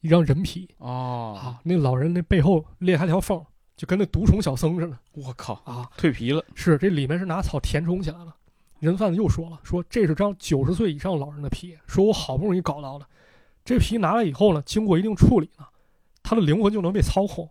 [0.00, 0.74] 一张人皮。
[0.78, 3.44] 哦，啊，那老人那背后裂开条缝，
[3.76, 5.90] 就跟那毒虫小僧似的我靠，啊！
[5.98, 8.34] 蜕皮了，是这里面是拿草填充起来了。
[8.78, 13.06] 人贩子又说了，说这是张九十岁以上老人的皮，说我好不容易搞到的，
[13.64, 15.66] 这皮拿来以后呢，经过一定处理呢，
[16.22, 17.48] 他的灵魂就能被操控。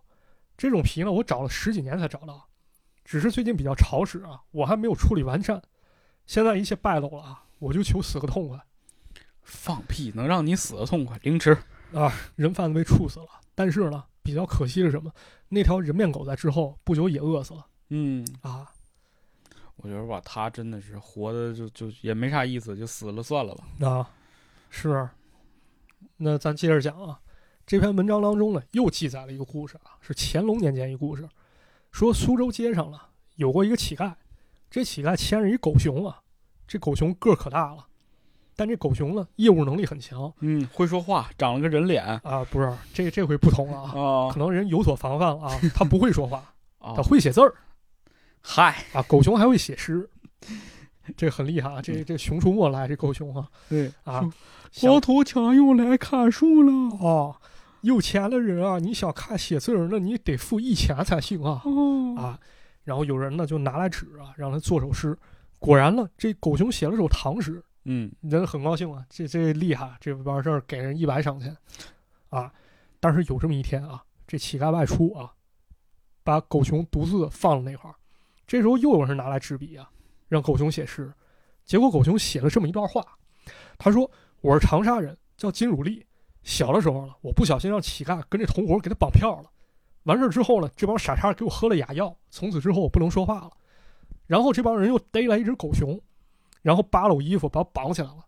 [0.58, 2.48] 这种皮呢，我找了十几年才找到，
[3.04, 5.62] 只是最近比较潮湿啊，我还没有处理完善。
[6.26, 8.60] 现在一切败露了啊，我就求死个痛快
[9.44, 11.56] 放屁，能让你死的痛快，凌迟，
[11.94, 12.12] 啊！
[12.36, 15.14] 人贩子被处死了，但是呢，比较可惜是什么？
[15.50, 18.72] 那条人面狗在之后不久也饿死了嗯，啊。
[19.76, 23.88] 我觉得吧，他真的是活的就就也没啥意思，就死了算了吧。
[23.88, 24.10] 啊，
[24.72, 25.08] 是。
[26.18, 27.20] 那咱接着讲啊，
[27.68, 31.30] 这篇文章当中呢，又记载了一个故事啊，是乾隆年间一故事，
[31.92, 34.16] 说苏州街上了有过一个乞丐，
[34.72, 36.22] 这乞丐牵着一狗熊啊，
[36.66, 37.86] 这狗熊个儿可大了，
[38.56, 46.38] 但这狗熊呢业务能力很强嗯，会说话，长了个人脸啊，不是这这回不同了啊，啊可能人有所防范了啊， 他不会说话，
[46.80, 47.04] 啊他！
[47.04, 47.54] 会写字儿
[48.42, 50.10] 嗨，啊，狗熊还会写诗，
[51.18, 54.24] 这很厉害啊，这这《熊出没》来这狗熊啊对啊，
[54.82, 56.72] 光头强又来砍树了。
[57.08, 57.36] 啊，
[57.82, 62.40] 有钱的人啊，你想看写字儿，那你得付一钱才行啊哦，啊！
[62.84, 65.18] 然后有人呢就拿来纸啊，让他做首诗。
[65.58, 71.56] 果然呢，这狗熊写了首唐诗，嗯人很高兴啊，这这厉害，这完事儿给人一百赏钱
[72.30, 72.52] 啊。
[73.00, 75.32] 但是有这么一天啊，这乞丐外出啊，
[76.24, 77.96] 把狗熊独自放了那块儿。
[78.48, 79.90] 这时候又有人拿来纸笔啊，
[80.28, 81.14] 让狗熊写诗。
[81.64, 83.04] 结果狗熊写了这么一段话，
[83.78, 84.10] 他说
[84.42, 86.06] ：“我是长沙人，叫金汝丽。
[86.44, 89.52] 小的时候呢，我不小心让乞丐跟这同伙给他绑票了。
[90.04, 93.52] 完事儿之后呢，这帮傻叉给我喝了哑药，从此之后我不能说话了。
[94.28, 96.00] 然后这帮人又逮来一只狗熊，
[96.66, 98.26] 然后扒了我衣服，把我绑起来了。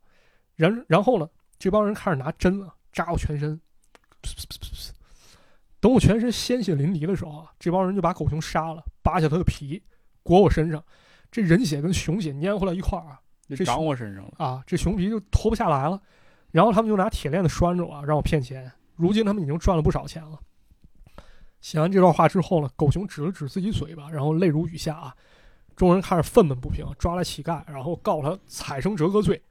[0.54, 1.28] 然然后呢，
[1.58, 3.60] 这帮人开始拿针啊扎我全身。
[5.80, 9.82] 等我全身鲜血淋漓的时候啊，这帮人就把狗熊杀了，扒下它的皮，
[10.22, 10.84] 裹我身上。
[11.32, 13.20] 这人血跟熊血粘回来一块儿啊，
[13.50, 14.34] 这就长我身上了。
[14.38, 16.00] 啊，这熊皮就脱不下来了。
[16.52, 18.72] 然后他们就拿铁链子拴着我啊，让我骗钱。
[18.96, 20.40] 如今他们已经赚了不少钱了。
[21.60, 25.16] 写完这段话之后呢，狗熊指了指自己嘴巴，然后泪如雨下啊。
[25.78, 29.42] 众人开始愤懑不平，抓了乞丐，然后告他踩生折割罪。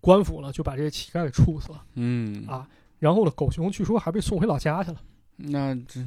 [0.00, 1.82] 官府呢就把这些乞丐给处死了。
[1.94, 2.66] 嗯啊
[2.98, 4.96] 然后呢，狗熊据说还被送回老家去了
[5.36, 6.00] 那这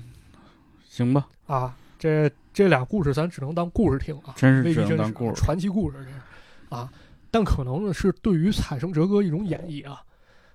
[0.88, 1.76] 行吧，啊。
[2.00, 5.34] 这这俩故事咱只能当故事听啊，真是只未必真当故事。
[5.36, 6.20] 传奇故事这是
[6.70, 6.90] 啊。
[7.30, 10.02] 但可能呢是对于踩生折割一种演绎啊。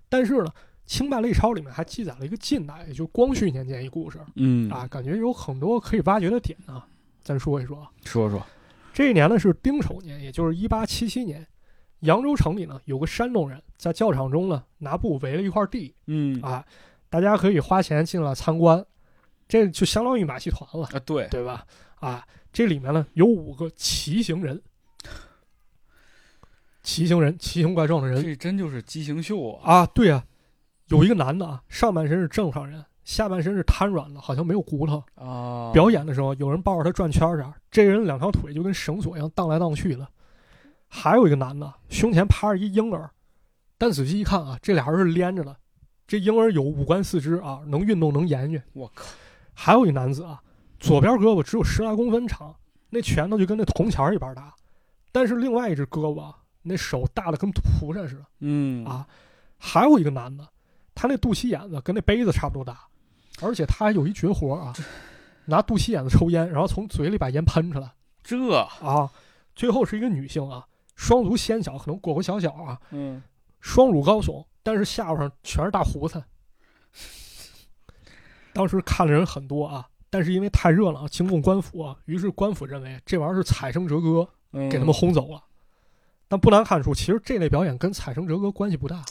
[0.08, 0.50] 但是呢，
[0.86, 6.86] 清代类钞里面还记载了一个近代，也就是光绪年间一故事嗯啊，，感觉有很多可以挖掘的点啊。
[7.22, 8.42] 咱说一说啊，说说。
[8.94, 11.44] 这一年呢是丁丑年，也就是一八七七年，
[12.00, 16.64] 扬州城里呢有个山东人在教场中呢拿布围了一块地嗯啊，
[17.10, 18.86] 大家可以花钱进来参观，
[19.48, 21.66] 这就相当于马戏团了，啊，对，对吧？
[21.96, 24.62] 啊，这里面呢有五个骑行人，
[26.84, 29.78] 骑行人，奇形怪状的人这真就是畸形秀啊！
[29.78, 30.24] 啊，对啊，
[30.86, 35.02] 有一个男的啊，上半身是正常人，下半身是瘫软的，好像没有骨头。
[35.14, 40.06] 啊，表演的时候，有人抱着他转圈儿啊，这人两条腿就跟绳索一样荡来荡去的。
[40.88, 43.10] 还有一个男的，胸前趴着一婴儿，
[43.76, 45.56] 但仔细一看啊，这俩人是连着的。
[46.06, 48.60] 这婴儿有五官四肢啊，能运动，能言语。
[48.72, 49.06] 我靠，
[49.54, 50.40] 还有一男子啊，
[50.78, 52.54] 左边胳膊只有十来公分长，
[52.90, 54.54] 那拳头就跟那铜钱儿一般大，
[55.10, 58.24] 但是另外一只胳膊啊，那手大的跟蒲扇似的。
[58.40, 59.06] 嗯啊，
[59.58, 60.46] 还有一个男的，
[60.94, 62.86] 他那肚脐眼子跟那杯子差不多大，
[63.40, 64.72] 而且他还有一绝活啊，
[65.46, 69.10] 拿肚脐眼子抽烟，然后从嘴里把烟喷出来这，啊。
[69.54, 70.66] 最后是一个女性啊，
[70.96, 73.22] 双足纤小，可能裹裹小脚啊，嗯，
[73.60, 76.20] 双乳高耸，但是下巴上全是大胡子。
[78.52, 85.40] 当时看的人很多啊，但是因为太热闹，惊动官府啊，于是官府认为这玩意儿是踩生折割，嗯给他们轰走了。
[86.26, 89.04] 但不难看出，其实这类表演跟踩生折歌关系不大。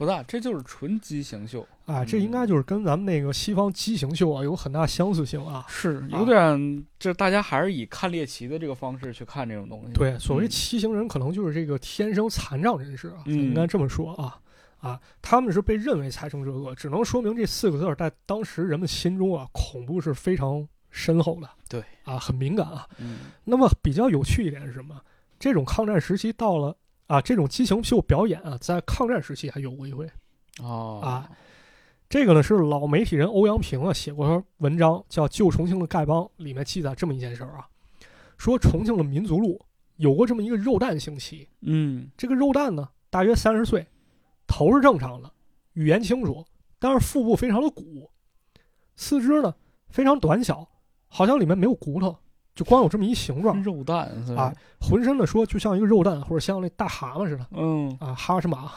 [0.00, 5.62] 不大，这就是纯畸形秀，啊，这应该就是跟咱们那个西方畸形秀啊有很大相似性啊。
[5.68, 9.92] 是有点，这大家还是以看猎奇的这个方式去看这种东西。
[9.92, 14.40] 对，所谓嗯畸形人，可能就是这个天生残障人士啊，嗯应该这么说啊
[14.78, 21.50] 啊，他们是被认为才生这恶，只能说明这四个字儿在当时人们心中啊，恐怖是非常深厚的。
[21.68, 22.86] 对啊，很敏感啊。
[22.96, 24.98] 嗯，那么比较有趣一点是什么？
[25.38, 26.74] 这种抗战时期到了
[27.10, 30.08] 啊，这种激情秀表演啊，在抗战时期还有过一回。
[30.62, 31.00] 哦。
[31.02, 31.28] 啊，
[32.08, 37.66] 这个呢是老媒体人欧阳平啊写过文章，叫《旧重庆的丐帮》，里面记载这么一件事儿啊，
[38.38, 39.60] 说重庆的民族路
[39.96, 42.08] 有过这么一个肉蛋兴起，嗯。
[42.16, 43.84] 这个肉蛋呢大约三十岁，
[44.46, 45.28] 头是正常的，
[45.72, 46.46] 语言清楚，
[46.78, 48.08] 但是腹部非常的鼓，
[48.94, 49.52] 四肢呢
[49.88, 50.68] 非常短小，
[51.08, 52.16] 好像里面没有骨头，
[52.60, 54.06] 就光有这么一形状，肉蛋
[54.36, 54.54] 啊？
[54.78, 57.46] 浑身的说就像一个肉蛋或者像那大蛤蟆似的。
[57.52, 58.70] 嗯啊，哈什马。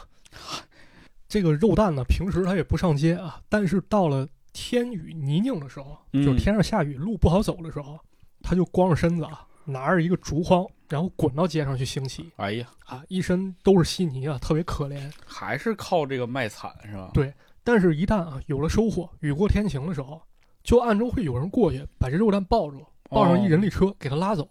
[1.28, 8.00] 这个肉蛋呢，平时它也不上街啊，但是到了天雨泥泞的时候，嗯就是天上下雨、路不好走的时候，
[8.40, 15.12] 它就光着身子啊，拿着一个竹筐，然后滚到街上去行乞哎呀，啊，一身都是稀泥啊，特别可怜。
[15.26, 17.10] 还是靠这个卖惨是吧？
[17.12, 17.30] 对
[17.62, 20.22] 但是，一旦啊有了收获，雨过天晴的时候，
[20.62, 24.48] 就暗中会有人过去把这肉蛋抱住，抱上一人力车给他拉走。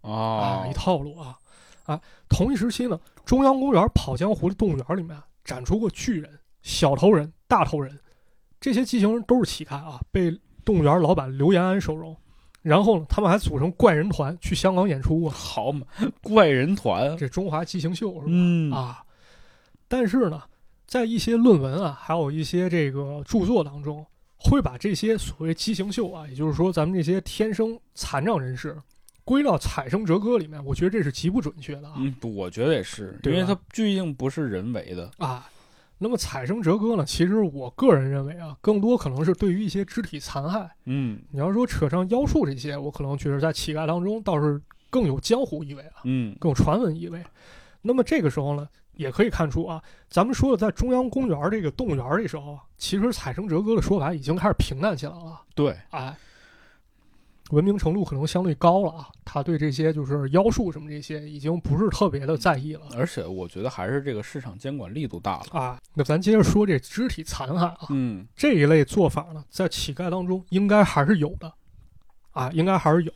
[0.00, 1.38] 哦啊，一套路啊
[1.84, 2.00] 啊！
[2.28, 7.98] 同一时期呢，中央公园跑江湖的动物园里面啊展出过巨人、小头人、大头人，
[8.60, 10.30] 这些畸形人都是乞丐啊，被
[10.64, 12.14] 动物园老板刘延安收容。
[12.60, 15.86] 然后呢，他们还组成怪人团去香港演出啊， 好嘛，
[16.22, 18.24] 怪人团，这中华畸形秀是吧？
[18.28, 19.04] 嗯啊，
[19.88, 20.42] 但是呢，
[20.86, 24.04] 在一些论文啊，还有一些这个著作当中，
[24.44, 28.76] 会把这些所谓畸形秀啊，也就是说咱们这些天生残障人士，
[29.24, 31.94] 归到采生折歌里面，我觉得这是极不准确的啊。
[31.98, 35.10] 嗯，我觉得也是，因为它毕竟不是人为的。
[35.18, 35.48] 啊，
[35.98, 40.70] 那么采生折歌呢，其实我个人认为啊，更多可能是对于一些肢体残害。
[40.84, 47.24] 嗯你要说扯上妖术这些，我可能觉得在乞丐当中倒是更有江湖意味啊，嗯更有传闻意味。
[47.80, 55.42] 那么这个时候呢，也可以看出啊，咱们说的在中央公园这个动物园的时候啊，其实采生哲哥的说法已经开始平淡起来了。
[55.54, 56.16] 对，哎，
[57.50, 62.82] 文明程度可能相对高了啊，他对这些就是妖术什么这些已经不是特别的在意了。
[62.96, 65.60] 而且我觉得还是这个市场监管力度大了。
[65.60, 71.52] 啊，那咱接着说这肢体残害啊，嗯这一类做法呢，在乞丐当中应该还是有的，
[72.32, 73.12] 啊，应该还是有。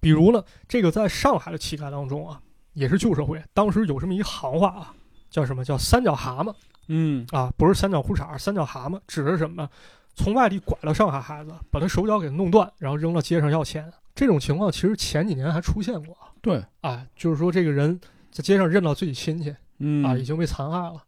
[0.00, 2.38] 比如呢，这个在上海的乞丐当中啊，
[2.74, 4.94] 也是旧社会，当时有这么一行话啊，
[5.34, 6.54] 叫什么叫三角蛤蟆
[6.86, 9.68] 嗯啊，不是三角裤衩，三角蛤蟆指的是什么呢？
[10.14, 13.92] 从外地拐了上海孩子，把他手脚给弄断，然后扔到街上要钱。
[14.14, 21.02] 这种情况其实前几年还出现过啊，对，哎，就是说这个人在街上认到自己亲戚嗯啊，已经被残害了。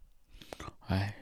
[0.88, 1.14] 哎，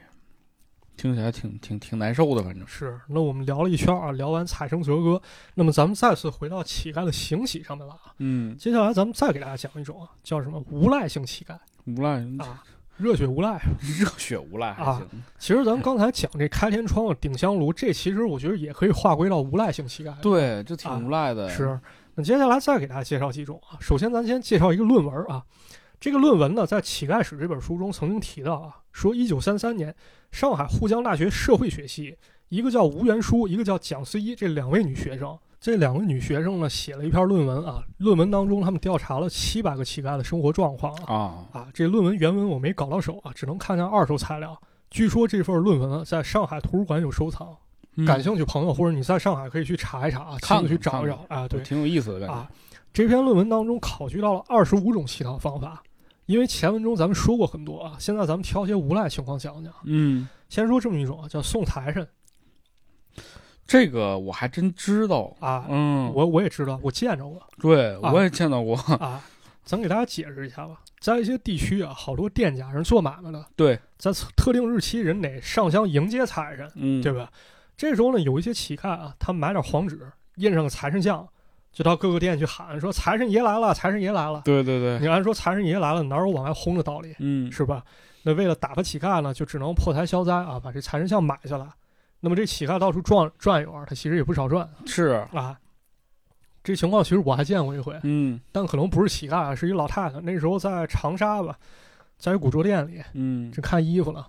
[0.97, 5.21] 听起来挺挺挺难受的，反正是，那我们聊了一圈啊，聊完采生折割，
[5.53, 8.15] 那么咱们再次回到乞丐的行乞上面了啊。
[8.17, 12.63] 嗯，接下来咱们再给大家讲一种啊，叫什么无赖性乞丐无赖啊，
[12.97, 13.61] 热血无赖。
[13.99, 15.01] 热血无赖啊。
[15.37, 21.49] 其实咱们刚才讲这开天窗、顶香炉，这其实我觉得也可以划归到无赖性乞丐。，对，这挺啊无赖的。
[21.49, 21.79] 是。
[22.15, 23.75] 那接下来再给大家介绍几种啊。
[23.79, 25.43] 首先，咱先介绍一个论文啊。
[25.99, 29.93] 这个论文呢，在《乞丐史》这本书中曾经提到啊，说一九三三年，
[30.31, 32.17] 上海沪江大学社会学系
[32.49, 37.83] 一个叫吴元书，一个叫蒋思一，这两位女学生，这两个女学生呢写了一篇论文啊。
[37.97, 41.15] 论文当中，他们调查了七百个乞丐的生活状况啊。
[41.15, 44.55] 啊，啊，这论文原文我没搞到手啊，只能看看二手材料。
[44.91, 47.47] 据说这份论文啊，在上海图书馆有收藏，
[47.95, 51.47] 嗯感兴趣朋友或者你在上海可以去查一查啊，看亲自去找一找啊。
[51.47, 52.35] 对挺有意思的感觉。
[52.35, 52.47] 啊，
[52.93, 55.81] 这篇论文当中考据到了二十五种乞讨方法，
[56.27, 59.73] 因为前文中咱们说过很多啊，现在咱们挑些无赖情况讲讲。
[59.85, 62.07] 嗯，先说这么一种啊，叫送财神
[63.67, 65.35] 这个我还真知道。
[65.39, 68.75] 啊，嗯，我我也知道，我见着过对啊我也见到过。
[68.75, 69.21] 啊。
[69.63, 77.31] 咱给大家解释一下吧，在一些地区啊，好多店家人做买卖的，对，在特定日期人得上香迎接财神，嗯，对吧？
[77.75, 79.99] 这时候呢，有一些乞丐啊，他买点黄纸，
[80.35, 81.27] 印上个财神像，
[81.73, 84.43] 就到各个店去喊说：“财神爷来了，财神爷来了。
[84.45, 87.15] 对对”对，你按说财神爷来了，哪有往外轰的道理？
[87.17, 87.83] 嗯，是吧？
[88.21, 91.65] 那为了打发乞丐呢，就只能破财消灾啊，把这财神像买下来。
[92.19, 95.59] 那么这乞丐到处转转悠啊，他其实也不少赚是，啊。
[96.63, 100.19] 这情况其实我还见过一回，嗯但可能不是乞丐啊，是一老太太。
[100.21, 101.55] 那时候在长沙吧，
[102.17, 104.25] 在一古着店里嗯，正看衣服呢，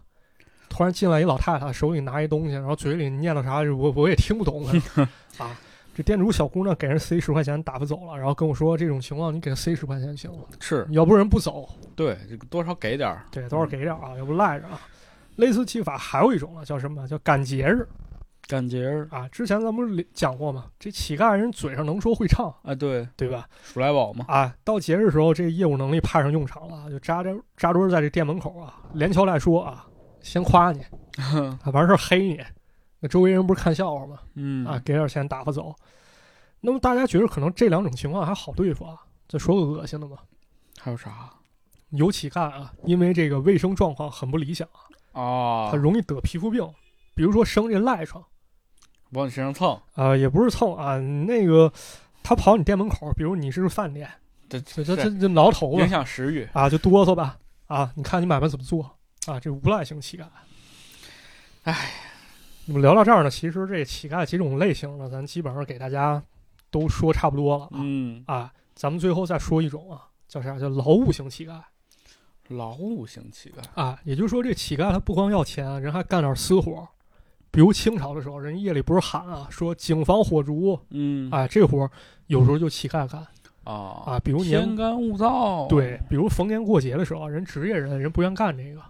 [0.69, 4.67] 突然进来一老太太，手里拿一东西，然后嘴里念叨啥，我我也听不懂
[5.39, 5.57] 啊。
[5.95, 11.67] 这店主小姑娘给人塞十块钱打发走了，然后跟我说这种情况你给他塞十块钱行了，是要不然不走。
[11.95, 12.19] 对，
[12.51, 13.25] 多少给点儿。
[13.31, 14.79] 对，多少给点儿啊，要不赖着啊。
[15.37, 17.07] 类似技法还有一种呢，叫什么？
[17.07, 17.87] 叫赶节日
[18.47, 19.29] 赶节日啊。
[19.29, 20.67] 之前咱们不是讲过吗？
[20.79, 23.49] 这乞丐人嘴上能说会唱，啊，对，对吧？
[23.63, 24.25] 鼠来宝嘛。
[24.29, 29.87] 啊，到节日时候，这业务能力派上用场了，就扎着扎堆在这店门口啊，连敲带说啊，
[30.21, 30.81] 先夸你
[31.21, 32.41] 啊，完事儿黑你，
[33.01, 34.19] 那周围人不是看笑话吗？
[34.35, 35.75] 嗯啊，给点钱打发走。
[36.61, 38.97] 那么大家觉得可能这两种情况还好对付啊？
[39.29, 40.17] 再说个恶心的吧，
[40.79, 41.31] 还有啥
[41.91, 44.67] 有乞丐啊，因为这个卫生状况很不理想，
[45.21, 45.77] 啊他？
[45.77, 46.69] 容易得皮肤病，
[47.15, 48.23] 比如说生这赖疮。
[49.11, 51.73] 往你身上蹭，啊、也不是蹭啊，那个
[52.23, 54.11] 他跑你店门口，比如你是饭店，
[54.49, 56.47] 这这这这这挠头影响食欲。
[56.53, 57.39] 啊，就哆嗦吧
[57.69, 58.83] 啊，你看你买卖怎么做
[59.27, 59.39] 啊？
[59.39, 60.25] 这无赖型乞丐，
[61.63, 61.93] 哎，
[62.67, 66.21] 我们聊到这儿呢，其实这乞丐几种类型呢，咱基本上给大家
[66.71, 70.59] 都说差不多了啊、嗯，啊，咱们最后再说一种啊，叫啥？
[70.59, 71.61] 叫劳务型乞丐
[72.49, 73.81] 劳务型乞丐。
[73.81, 76.87] 啊，也就是说这乞丐他不光要钱，人还干点私活。
[77.51, 81.91] 比如清朝的时候，人夜里不是喊啊，说警防火烛，嗯哎，这活儿
[82.27, 83.27] 有时候就乞丐干。
[83.65, 85.67] 啊啊比如年天干物燥。
[85.69, 88.81] 对，比如逢年过节的时候，人职业人人不愿干这个，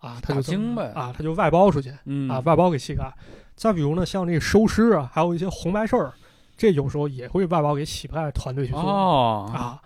[0.00, 3.12] 啊，他就这么打更呗啊，他就外包出去嗯啊，外包给乞丐。
[3.54, 6.12] 再比如呢，像这个收尸啊，还有一些红白事儿，
[6.56, 9.80] 这有时候也会外包给乞丐团队去做、哦，啊。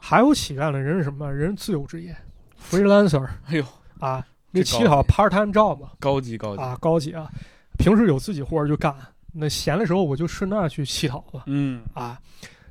[0.00, 1.32] 还有乞丐呢，人是什么？
[1.32, 2.16] 人自由职业
[2.70, 3.64] ，freelancer 哎呦，
[4.00, 4.20] 啊，
[4.52, 7.28] 这那乞讨 part time job 嘛高级高级，啊，高级啊。
[7.78, 8.94] 平时有自己活儿就干，
[9.32, 12.18] 那闲的时候我就顺带去乞讨吧嗯啊。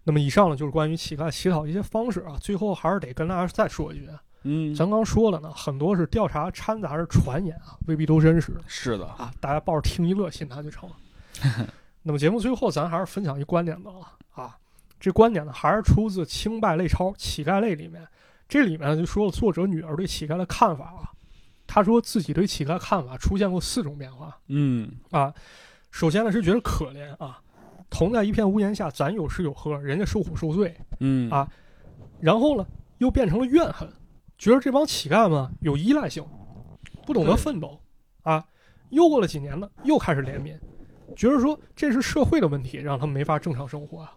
[0.04, 2.36] 那么以上呢就是关于乞丐乞讨一些方式啊。
[2.42, 9.32] 最后还是得跟大家再说一句，啊嗯，咱刚说了呢，很多是调查掺杂着传言啊，未必都真实是的，啊。
[9.40, 10.96] 大家抱着听一乐心态就成了。
[12.04, 13.92] 那么节目最后咱还是分享一观点吧
[14.34, 14.58] 啊，
[15.00, 18.08] 这观点呢还是出自《清败类钞·乞丐类》里面，
[18.48, 21.12] 这里面就说了作者女儿对乞丐的看法啊。
[21.66, 25.34] 她说自己对乞丐看法出现过四种变化嗯啊。
[25.92, 27.42] 首先呢是觉得可怜啊，
[27.90, 30.76] 同在一片屋檐下，咱有吃有喝，人家受苦受罪。
[31.00, 31.50] 嗯啊
[32.20, 32.66] 然后呢
[32.98, 33.88] 又变成了怨恨，
[34.38, 36.26] 觉得这帮乞丐们有依赖性，
[37.06, 37.80] 不懂得奋斗
[38.24, 38.44] 啊。
[38.90, 40.58] 又过了几年呢，又开始怜悯，
[41.16, 44.14] 觉得说这是社会的问题，让他们没法正常生活啊。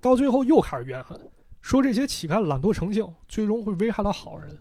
[0.00, 1.18] 到最后又开始怨恨，
[1.72, 4.58] 说这些乞丐懒惰成性，最终会危害到好人。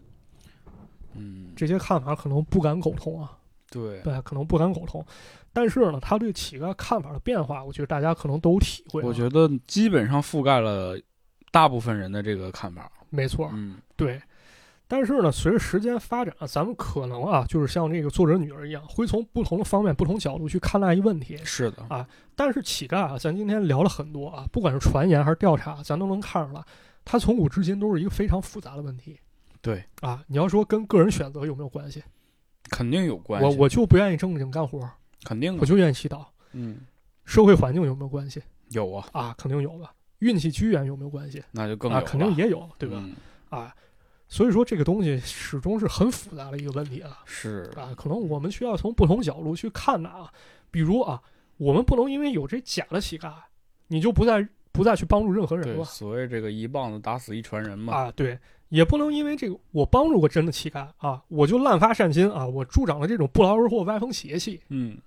[1.13, 3.37] 嗯，这些看法可能不敢苟同啊，
[3.69, 5.05] 对，对，可能不敢苟同。
[5.51, 9.05] 但是呢，他对乞丐看法的变化，我觉得大家可能都有体会、啊。
[9.05, 10.97] 我觉得基本上覆盖了
[11.51, 12.89] 大部分人的这个看法。
[13.09, 14.21] 没错，嗯对，
[14.87, 21.35] 但是呢，随着时间发展，咱们可能啊，就是像这个作者女儿一样，会从不同的方面、不同角度去看待一个问题。
[21.43, 22.07] 是的啊，
[22.37, 26.63] 但是乞丐啊，咱今天聊了很多啊，不管是传言还是调查，咱都能看出来，
[27.03, 29.19] 它从古至今都是一个非常复杂的问题
[29.61, 30.23] 对，啊。
[30.27, 32.03] 你要说跟个人选择有没有关系？
[32.69, 33.45] 肯定有关系。
[33.47, 34.89] 我我就不愿意正经干活，
[35.23, 36.25] 肯定，我就愿意祈祷。
[36.53, 36.81] 嗯，
[37.25, 39.35] 社会环境有没有关系有啊，啊？
[39.37, 39.93] 肯定有吧。
[40.19, 41.45] 运气机缘有没有关系啊？
[41.51, 42.97] 那就更啊肯定也有，对吧？
[42.99, 43.15] 嗯
[43.49, 43.75] 啊，
[44.29, 47.19] 所以说这个东西始终是很复杂的一个问题啊。
[47.25, 50.33] 是，啊，可能我们需要从不同角度去看它啊。
[50.69, 51.21] 比如啊，
[51.57, 53.33] 我们不能因为有这假的乞丐，
[53.87, 57.93] 你就不再不再去帮助任何人，了所谓这个一棒子打死一船人嘛。
[57.93, 58.11] 啊。
[58.15, 58.37] 对，
[58.69, 64.97] 也不能因为这个我帮助过真的乞丐啊，我就滥发善心啊，我助长了这种不劳而获、歪风邪气，嗯，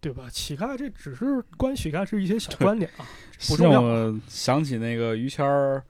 [0.00, 0.28] 对吧？
[0.30, 3.06] 乞丐这只是关于乞丐是一些小观点啊，
[3.48, 5.82] 不重要让我想起那个于谦儿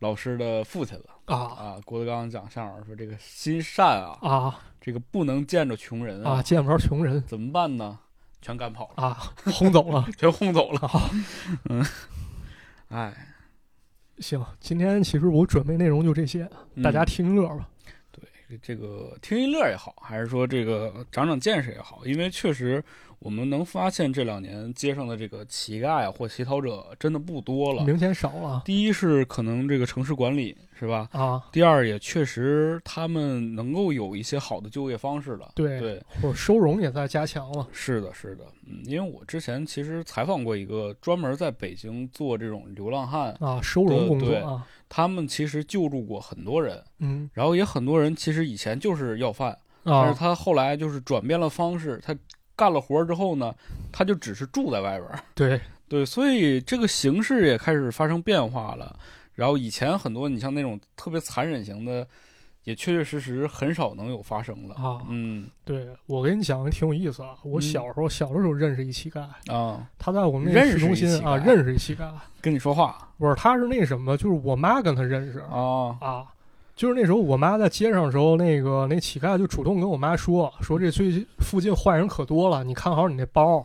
[0.00, 1.80] 老师的父亲了啊啊。
[1.84, 6.42] 郭德纲讲相声说，这个心善啊，啊这个不能见着穷人啊！
[6.42, 8.00] 见不着穷人怎么办呢？
[8.40, 10.80] 全赶跑了，啊，轰走了全轰走了。
[10.80, 11.08] 啊。
[12.92, 13.10] 哎，
[14.18, 16.46] 行，今天其实我准备内容就这些，
[16.82, 17.66] 大家嗯听乐吧。
[18.60, 22.82] 这个听一乐也好，还是说这个长长见识也好，因为确实
[23.18, 27.84] 我们能发现这两年街上的这个乞丐啊或乞讨者真的不多了。
[27.84, 31.08] 明显少了第一是可能这个城市管理是吧？
[31.12, 35.52] 啊，第二也确实他们能够有一些好的就业方式了。
[35.54, 52.14] 对对，或者收容也在加强了是的，是的，嗯，因为我之前其实采访过一个专门在北京做这种流浪汉，啊，收容工作对啊，他们其实救助过很多人，嗯然后也很多人其实以前就是要饭，但是啊，他后来就是转变了方式，他
[52.54, 53.54] 干了活儿之后呢，
[53.90, 55.18] 他就只是住在外边儿。
[55.34, 58.94] 对对，所以这个形式也开始发生变化了。
[59.32, 62.06] 然后以前很多你像那种特别残忍型的，
[62.64, 64.74] 也确确实实很少能有发生了。
[64.74, 72.10] 啊，嗯对我跟你讲个挺有意思啊，我嗯小时候小的时候认识一乞丐，啊，他在我们那认识中心啊认识一乞丐，
[72.40, 76.26] 跟你说话不是他是那什么，就是我妈跟他认识啊，啊。
[76.74, 83.64] 就是那时候，我妈在街上的时候，那个那乞丐就主动跟我妈说，说这最近附近坏人可多了，你看好你那包。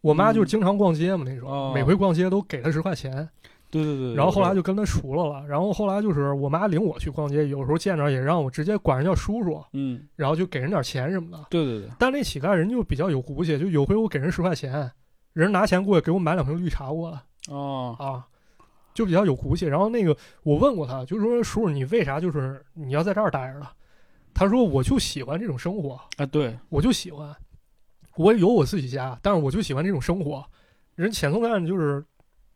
[0.00, 3.28] 我妈就嗯经常逛街嘛，那时候、哦每回逛街都给他十块钱。
[3.70, 4.14] 对对对。
[4.14, 11.46] 然后后来就就跟他熟了了，然后后来就是我妈领我去逛街，有时候见着也让我直接管人叫叔叔，嗯，然后就给人点钱什么的。
[11.50, 14.90] 对对对，但那乞丐人就比较有骨气，就有回我给人十块钱，
[15.32, 17.16] 人拿钱过来给我买两瓶绿茶过来
[17.54, 18.26] 啊，啊，
[18.94, 19.66] 就比较有骨气。
[19.66, 23.72] 然后那个我问过他，就说叔叔你为啥就是你要在这儿待着了？
[24.32, 27.34] 他说我就喜欢这种生活，啊对，我就喜欢，
[28.16, 30.44] 我有我自己家，但是我就喜欢这种生活。
[30.94, 32.04] 人遣送站就是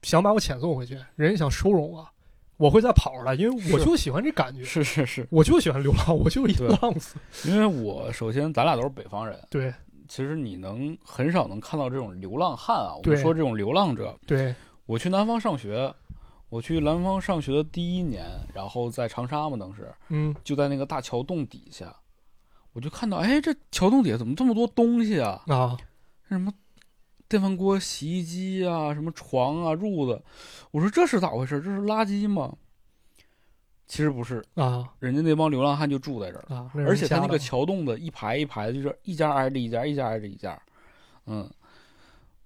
[0.02, 2.08] 想把我遣送回去，人家想收容我，
[2.56, 7.16] 我会再跑出来，因为我就喜欢这感觉，是是是，我就喜欢流浪，我就是一浪子。
[7.44, 9.72] 因为我首先咱俩都是北方人，对
[10.08, 12.94] 其实你能很少能看到这种流浪汉啊。
[12.96, 14.54] 我们说这种流浪者，对
[14.86, 15.94] 我去南方上学，
[16.48, 21.94] 我去南方上学的第一年，然后在长沙嘛，当时嗯就在那个大桥洞底下，
[22.72, 25.42] 我就看到，哎，这桥洞底下怎么这么多东西啊？
[25.46, 25.76] 啊
[26.28, 26.52] 什么
[27.30, 30.20] 电饭锅、洗衣机啊，什么床啊、褥子，
[30.72, 31.60] 我说这是咋回事？
[31.62, 32.52] 这是垃圾吗？
[33.86, 40.60] 其实不是，啊人家那帮流浪汉就住在这儿，啊，而且他那个桥洞子一排一排的，就是一家挨着一家，一家挨着一家，
[41.26, 41.48] 嗯。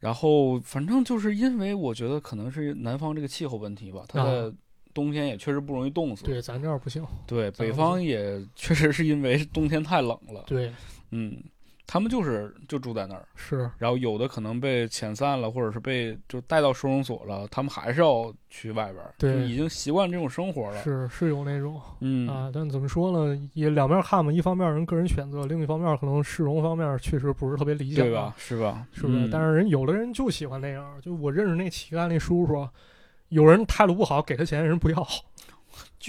[0.00, 4.54] 然后反正就是因为我觉得可能是南方这个气候问题吧，它啊的
[4.92, 6.24] 冬天也确实不容易冻死。
[6.24, 10.70] 对咱这儿不行，对，北方也确实是因为冬天太冷了，对
[11.10, 11.42] 嗯，
[11.86, 20.82] 他们就是就住在那儿，是然后有的可能被遣散了，或者是被就带到收容所了，他们还是要去外边儿，对就已经习惯这种生活了。
[20.82, 28.34] 是是有那种嗯啊，但怎么说呢，也两面看嘛，一方面人个人选择，另一方面可能市容方面确实不是特别理想，对吧？？
[28.38, 28.86] 是吧？
[28.92, 29.18] 是不是？
[29.18, 32.66] 嗯但是人有的人就喜欢那样，就我认识那乞丐那叔叔，
[33.28, 35.06] 有人态度不好，给他钱人不要，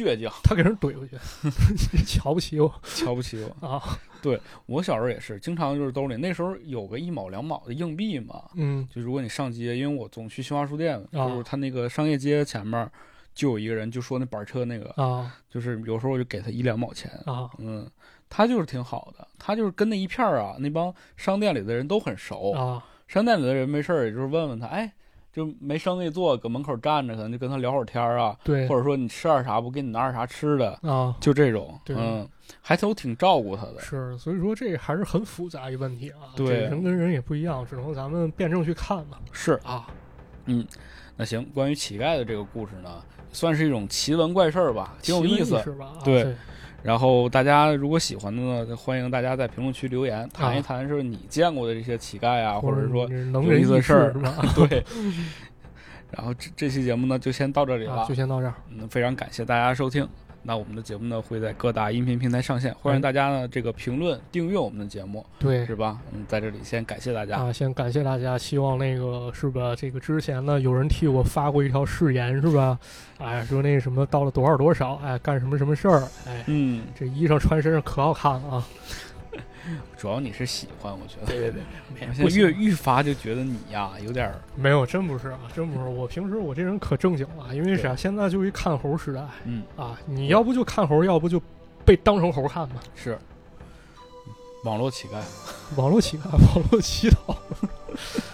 [0.03, 1.17] 倔强，他给人怼回去，
[2.05, 2.73] 瞧不起我。
[2.83, 3.67] 瞧不起我。
[3.67, 3.81] 啊，
[4.21, 8.85] 对我小时候也是，经常就是兜里那时候有个一毛两毛的硬币嘛，嗯。
[8.93, 12.91] 就如果你上街，因为我总去新华书店，啊就是他那个商业街前面
[13.33, 17.49] 就有一个人，就说那板车那个，啊就是有时候我就给他一两毛钱，啊。
[17.59, 17.89] 嗯，
[18.29, 22.83] 他就是挺好的，他就是跟那一片儿啊，那帮商店里的人都很熟，啊。
[23.07, 24.91] 商店里的人没事儿也就是问问他，哎，
[25.35, 28.65] 就没生意做，搁门口站着，可能就跟他聊会儿天儿啊，对。
[28.69, 31.13] 或者说你吃点啥，不给你拿点啥吃的，啊。
[31.19, 31.93] 就这种，对。
[31.99, 32.25] 嗯，
[32.61, 36.61] 还都挺照顾他的，是，所以说这还是很复杂一问题啊，对。
[36.61, 39.19] 人跟人也不一样，只能咱们辩证去看吧。
[39.33, 39.59] 是。
[39.65, 39.85] 啊，
[40.45, 40.65] 嗯
[41.17, 42.89] 那行，关于乞丐的这个故事呢，
[43.33, 45.61] 算是一种奇闻怪事儿吧，挺有意思。
[45.61, 45.87] 是吧？
[45.87, 46.23] 啊对。
[46.23, 46.35] 对
[46.85, 54.13] 然后大家如果喜欢的呢，欢迎大家在评论区留言，谈一啊谈是你见过的这些乞丐啊，或者是说能有意思的事儿？
[54.55, 54.83] 对。
[56.11, 58.13] 然后这这期节目呢，就先到这里了啊，就。
[58.13, 58.53] 先到这儿。
[58.69, 60.07] 嗯，非常感谢大家收听。
[60.47, 65.99] 那我们的节目呢，会在各大音频平台上线，欢迎大家呢这个评论、订阅我们的节目，对是吧？
[66.13, 67.37] 嗯，在这里先感谢大家。
[67.37, 69.75] 啊，先感谢大家，希望那个是吧？
[69.75, 72.77] 这个之前呢，有人替我发过一条誓言是吧？
[73.17, 78.67] 哎，说那什么到了多少多少，哎，干什么什么事儿，哎，嗯，这衣裳穿身上可好看了啊！
[79.97, 81.25] 主要你是喜欢，我觉得。
[81.27, 81.61] 对对
[81.99, 85.87] 对， 我现在越愈发就觉得你呀，有点儿，没有，真不是啊，真不是。
[85.87, 87.95] 我平时我这人可正经了，因为啥？
[87.95, 91.41] 现在就一看猴时代嗯，啊，你要不就看猴，要不就
[91.83, 92.75] 被当成猴看吧。
[92.95, 93.17] 是
[94.63, 95.15] 网络乞丐。
[95.75, 97.35] 网络乞丐，网络乞讨，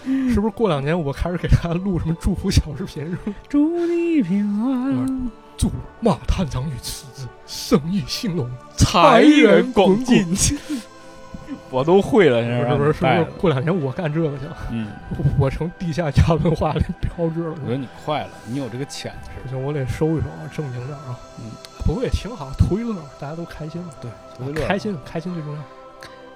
[0.04, 3.18] 是不是过两年我开始给大家录什么祝福小视频？
[3.48, 5.72] 祝你平安，祝
[6.02, 10.58] 马探长与妻子生意兴隆，财源广滚进。
[11.72, 12.94] 我都会了，现在是不是？
[12.94, 13.24] 是不是？
[13.40, 14.58] 过两年我干这个去了？
[14.72, 14.88] 嗯，
[15.40, 17.66] 我成地下亚文化的标志了我。
[17.66, 19.30] 觉得你快了，你有这个潜质。
[19.42, 21.18] 不行，我得收一收啊，正经点儿啊。
[21.40, 21.50] 嗯，
[21.86, 23.90] 不过也挺好，图一乐，大家都开心嘛。
[24.02, 25.60] 对，啊图一乐开心，开心最重要。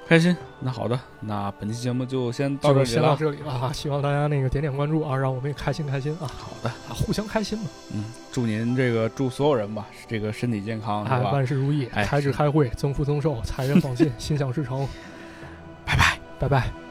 [0.07, 0.37] 开心。
[0.59, 3.17] 那好的，那本期节目就先到这里就先到了。
[3.17, 3.71] 这里了啊！
[3.73, 11.31] 希望大家那个点点关注啊，让我们也开心开心啊好的，啊，互相开心嘛，嗯，祝您这个祝所有人吧，这个身体健康，是哎，吧？
[11.31, 14.87] 万事如意，哎开智开会，增福增寿，财源广进， 心想事成。
[16.39, 16.84] 拜拜。